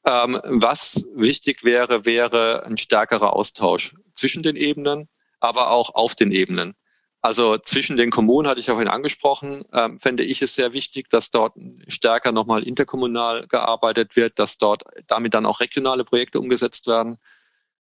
[0.05, 5.09] Ähm, was wichtig wäre, wäre ein stärkerer Austausch zwischen den Ebenen,
[5.41, 6.75] aber auch auf den Ebenen.
[7.21, 11.11] Also zwischen den Kommunen hatte ich ja vorhin angesprochen, ähm, fände ich es sehr wichtig,
[11.11, 11.55] dass dort
[11.89, 17.19] stärker nochmal interkommunal gearbeitet wird, dass dort damit dann auch regionale Projekte umgesetzt werden.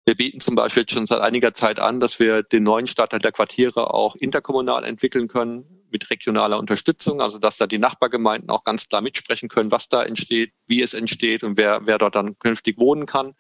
[0.05, 3.31] Wir bieten zum Beispiel schon seit einiger Zeit an, dass wir den neuen Stadtteil der
[3.31, 8.89] Quartiere auch interkommunal entwickeln können mit regionaler Unterstützung, also dass da die Nachbargemeinden auch ganz
[8.89, 12.79] klar mitsprechen können, was da entsteht, wie es entsteht und wer, wer dort dann künftig
[12.79, 13.35] wohnen kann.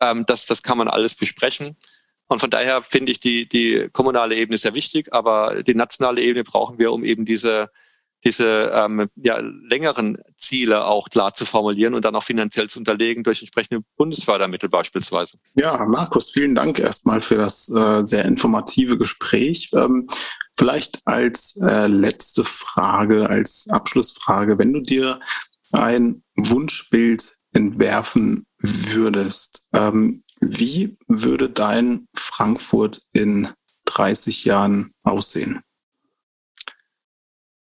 [0.00, 1.76] Ähm, das, das kann man alles besprechen.
[2.28, 6.44] Und von daher finde ich die, die kommunale Ebene sehr wichtig, aber die nationale Ebene
[6.44, 7.70] brauchen wir, um eben diese
[8.24, 13.22] diese ähm, ja, längeren Ziele auch klar zu formulieren und dann auch finanziell zu unterlegen
[13.22, 15.38] durch entsprechende Bundesfördermittel beispielsweise.
[15.54, 19.70] Ja, Markus, vielen Dank erstmal für das äh, sehr informative Gespräch.
[19.72, 20.08] Ähm,
[20.56, 25.20] vielleicht als äh, letzte Frage, als Abschlussfrage, wenn du dir
[25.72, 33.48] ein Wunschbild entwerfen würdest, ähm, wie würde dein Frankfurt in
[33.86, 35.62] 30 Jahren aussehen?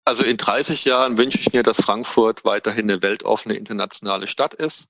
[0.05, 4.87] Also in 30 Jahren wünsche ich mir, dass Frankfurt weiterhin eine weltoffene internationale Stadt ist,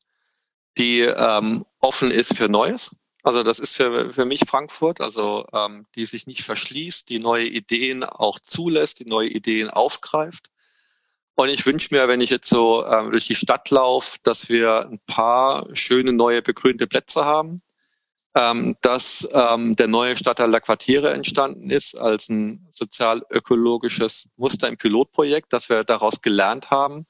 [0.78, 2.91] die ähm, offen ist für Neues.
[3.23, 7.47] Also das ist für, für mich Frankfurt, also ähm, die sich nicht verschließt, die neue
[7.47, 10.51] Ideen auch zulässt, die neue Ideen aufgreift.
[11.36, 14.88] Und ich wünsche mir, wenn ich jetzt so ähm, durch die Stadt laufe, dass wir
[14.89, 17.61] ein paar schöne neue begrünte Plätze haben,
[18.36, 24.77] ähm, dass ähm, der neue Stadtteil der Quartiere entstanden ist als ein sozial-ökologisches Muster im
[24.77, 27.07] Pilotprojekt, dass wir daraus gelernt haben,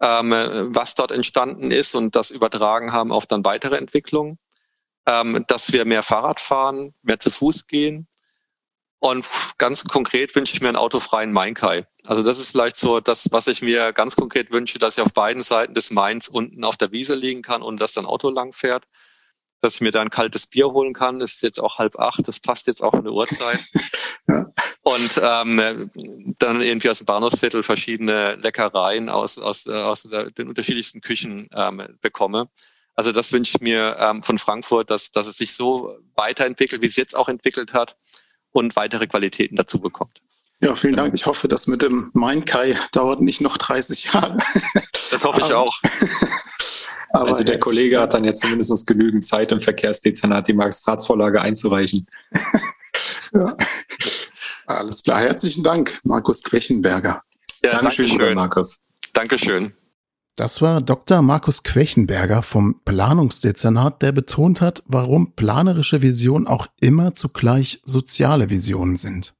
[0.00, 0.30] ähm,
[0.72, 4.38] was dort entstanden ist und das übertragen haben auf dann weitere Entwicklungen,
[5.06, 8.06] ähm, dass wir mehr Fahrrad fahren, mehr zu Fuß gehen.
[9.00, 9.26] Und
[9.58, 11.86] ganz konkret wünsche ich mir einen autofreien Mainkai.
[12.06, 15.12] Also das ist vielleicht so das, was ich mir ganz konkret wünsche, dass ich auf
[15.12, 18.52] beiden Seiten des Mains unten auf der Wiese liegen kann und dass dann Auto lang
[18.52, 18.86] fährt
[19.66, 21.20] dass ich mir da ein kaltes Bier holen kann.
[21.20, 23.60] Es ist jetzt auch halb acht, das passt jetzt auch in der Uhrzeit.
[24.28, 24.46] ja.
[24.82, 25.90] Und ähm,
[26.38, 30.08] dann irgendwie aus dem Bahnhofsviertel verschiedene Leckereien aus, aus, aus
[30.38, 32.48] den unterschiedlichsten Küchen ähm, bekomme.
[32.94, 36.86] Also das wünsche ich mir ähm, von Frankfurt, dass, dass es sich so weiterentwickelt, wie
[36.86, 37.96] es jetzt auch entwickelt hat
[38.52, 40.22] und weitere Qualitäten dazu bekommt.
[40.60, 41.14] Ja, vielen Dank.
[41.14, 44.38] Ich hoffe, das mit dem Main Kai dauert nicht noch 30 Jahre.
[45.10, 45.76] Das hoffe ich auch.
[47.10, 52.06] Aber also der Kollege hat dann jetzt zumindest genügend Zeit im Verkehrsdezernat die Magistratsvorlage einzureichen.
[53.32, 53.56] ja.
[54.66, 55.20] Alles klar.
[55.20, 57.22] Herzlichen Dank, Markus Quechenberger.
[57.62, 58.34] Ja, Dankeschön, Dankeschön.
[58.34, 58.88] Markus.
[59.12, 59.72] Dankeschön.
[60.36, 61.22] Das war Dr.
[61.22, 68.98] Markus Quechenberger vom Planungsdezernat, der betont hat, warum planerische Visionen auch immer zugleich soziale Visionen
[68.98, 69.32] sind.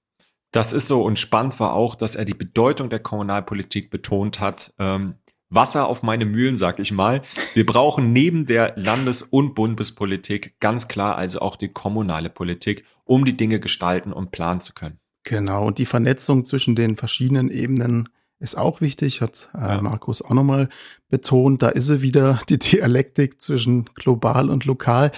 [0.53, 4.73] Das ist so und spannend war auch, dass er die Bedeutung der Kommunalpolitik betont hat.
[4.79, 5.17] Ähm,
[5.49, 7.23] Wasser auf meine Mühlen, sag ich mal.
[7.55, 13.25] Wir brauchen neben der Landes- und Bundespolitik ganz klar also auch die kommunale Politik, um
[13.25, 14.99] die Dinge gestalten und planen zu können.
[15.25, 18.09] Genau, und die Vernetzung zwischen den verschiedenen Ebenen
[18.39, 19.81] ist auch wichtig, hat äh, ja.
[19.81, 20.69] Markus auch nochmal
[21.09, 21.63] betont.
[21.63, 25.11] Da ist sie wieder, die Dialektik zwischen global und lokal.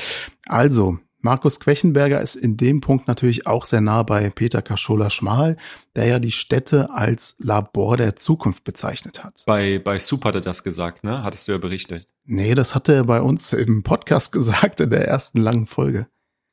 [0.47, 0.99] Also,
[1.29, 5.59] Markus Quechenberger ist in dem Punkt natürlich auch sehr nah bei Peter Kaschola-Schmal,
[5.95, 9.43] der ja die Städte als Labor der Zukunft bezeichnet hat.
[9.45, 11.23] Bei, bei Soup hat er das gesagt, ne?
[11.23, 12.09] Hattest du ja berichtet.
[12.25, 16.07] Nee, das hat er bei uns im Podcast gesagt, in der ersten langen Folge.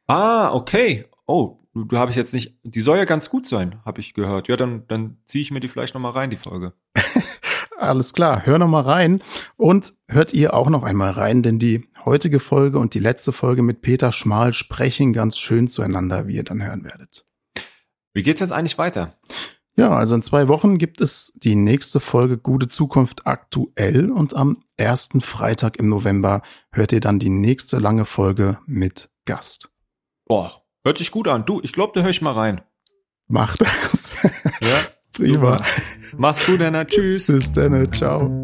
[0.08, 1.06] Ah, okay.
[1.26, 2.60] Oh, du habe ich jetzt nicht.
[2.64, 4.50] Die soll ja ganz gut sein, habe ich gehört.
[4.50, 6.74] Ja, dann, dann ziehe ich mir die vielleicht nochmal rein, die Folge.
[7.78, 9.22] Alles klar, hör noch mal rein
[9.56, 13.62] und hört ihr auch noch einmal rein, denn die heutige Folge und die letzte Folge
[13.62, 17.26] mit Peter Schmal sprechen ganz schön zueinander, wie ihr dann hören werdet.
[18.14, 19.18] Wie geht's jetzt eigentlich weiter?
[19.78, 24.64] Ja, also in zwei Wochen gibt es die nächste Folge Gute Zukunft aktuell und am
[24.78, 26.42] ersten Freitag im November
[26.72, 29.70] hört ihr dann die nächste lange Folge mit Gast.
[30.26, 30.52] Boah,
[30.86, 31.46] hört sich gut an.
[31.46, 32.62] Du, ich glaube, da höre ich mal rein.
[33.28, 34.16] Mach das.
[34.62, 34.78] Ja.
[35.16, 35.64] Prima.
[36.18, 36.84] Mach's gut, Anna.
[36.84, 37.28] Tschüss.
[37.28, 37.92] Bis dann.
[37.94, 38.44] Ciao.